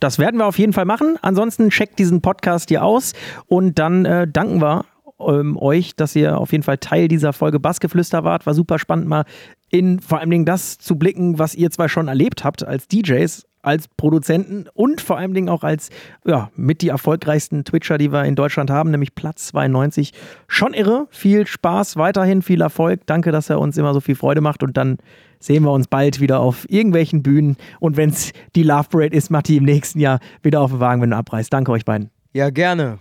Das 0.00 0.18
werden 0.18 0.38
wir 0.38 0.46
auf 0.46 0.58
jeden 0.58 0.72
Fall 0.72 0.84
machen. 0.84 1.16
Ansonsten 1.22 1.70
checkt 1.70 1.98
diesen 1.98 2.20
Podcast 2.20 2.68
hier 2.68 2.84
aus 2.84 3.12
und 3.46 3.78
dann 3.78 4.04
äh, 4.04 4.28
danken 4.28 4.60
wir 4.60 4.84
ähm, 5.20 5.56
euch, 5.56 5.96
dass 5.96 6.14
ihr 6.14 6.38
auf 6.38 6.52
jeden 6.52 6.62
Fall 6.64 6.78
Teil 6.78 7.08
dieser 7.08 7.32
Folge 7.32 7.58
Bassgeflüster 7.58 8.24
wart. 8.24 8.46
War 8.46 8.54
super 8.54 8.78
spannend, 8.78 9.08
mal 9.08 9.24
in 9.70 10.00
vor 10.00 10.20
allen 10.20 10.30
Dingen 10.30 10.44
das 10.44 10.78
zu 10.78 10.96
blicken, 10.96 11.38
was 11.38 11.54
ihr 11.54 11.70
zwei 11.70 11.88
schon 11.88 12.08
erlebt 12.08 12.44
habt 12.44 12.64
als 12.64 12.88
DJs, 12.88 13.44
als 13.68 13.86
Produzenten 13.86 14.64
und 14.72 15.02
vor 15.02 15.18
allen 15.18 15.34
Dingen 15.34 15.50
auch 15.50 15.62
als 15.62 15.90
ja, 16.24 16.50
mit 16.56 16.80
die 16.80 16.88
erfolgreichsten 16.88 17.64
Twitcher, 17.64 17.98
die 17.98 18.10
wir 18.10 18.24
in 18.24 18.34
Deutschland 18.34 18.70
haben, 18.70 18.90
nämlich 18.90 19.14
Platz 19.14 19.48
92. 19.48 20.12
Schon 20.46 20.72
irre. 20.72 21.06
Viel 21.10 21.46
Spaß 21.46 21.96
weiterhin, 21.96 22.40
viel 22.40 22.62
Erfolg. 22.62 23.06
Danke, 23.06 23.30
dass 23.30 23.50
er 23.50 23.60
uns 23.60 23.76
immer 23.76 23.92
so 23.92 24.00
viel 24.00 24.14
Freude 24.14 24.40
macht 24.40 24.62
und 24.62 24.76
dann 24.78 24.96
sehen 25.38 25.64
wir 25.64 25.72
uns 25.72 25.86
bald 25.86 26.18
wieder 26.20 26.40
auf 26.40 26.64
irgendwelchen 26.70 27.22
Bühnen. 27.22 27.56
Und 27.78 27.98
wenn 27.98 28.08
es 28.08 28.32
die 28.56 28.62
Love 28.62 28.88
Parade 28.88 29.14
ist, 29.14 29.30
Matti, 29.30 29.58
im 29.58 29.64
nächsten 29.64 30.00
Jahr 30.00 30.18
wieder 30.42 30.62
auf 30.62 30.70
den 30.70 30.80
Wagen, 30.80 31.02
wenn 31.02 31.10
du 31.10 31.16
abreißt. 31.16 31.52
Danke 31.52 31.70
euch 31.72 31.84
beiden. 31.84 32.10
Ja, 32.32 32.48
gerne. 32.50 32.98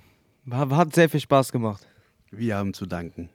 Hat 0.51 0.93
sehr 0.93 1.10
viel 1.10 1.21
Spaß 1.21 1.51
gemacht. 1.51 1.88
Wir 2.32 2.58
haben 2.58 2.73
zu 2.73 2.86
danken. 2.86 3.30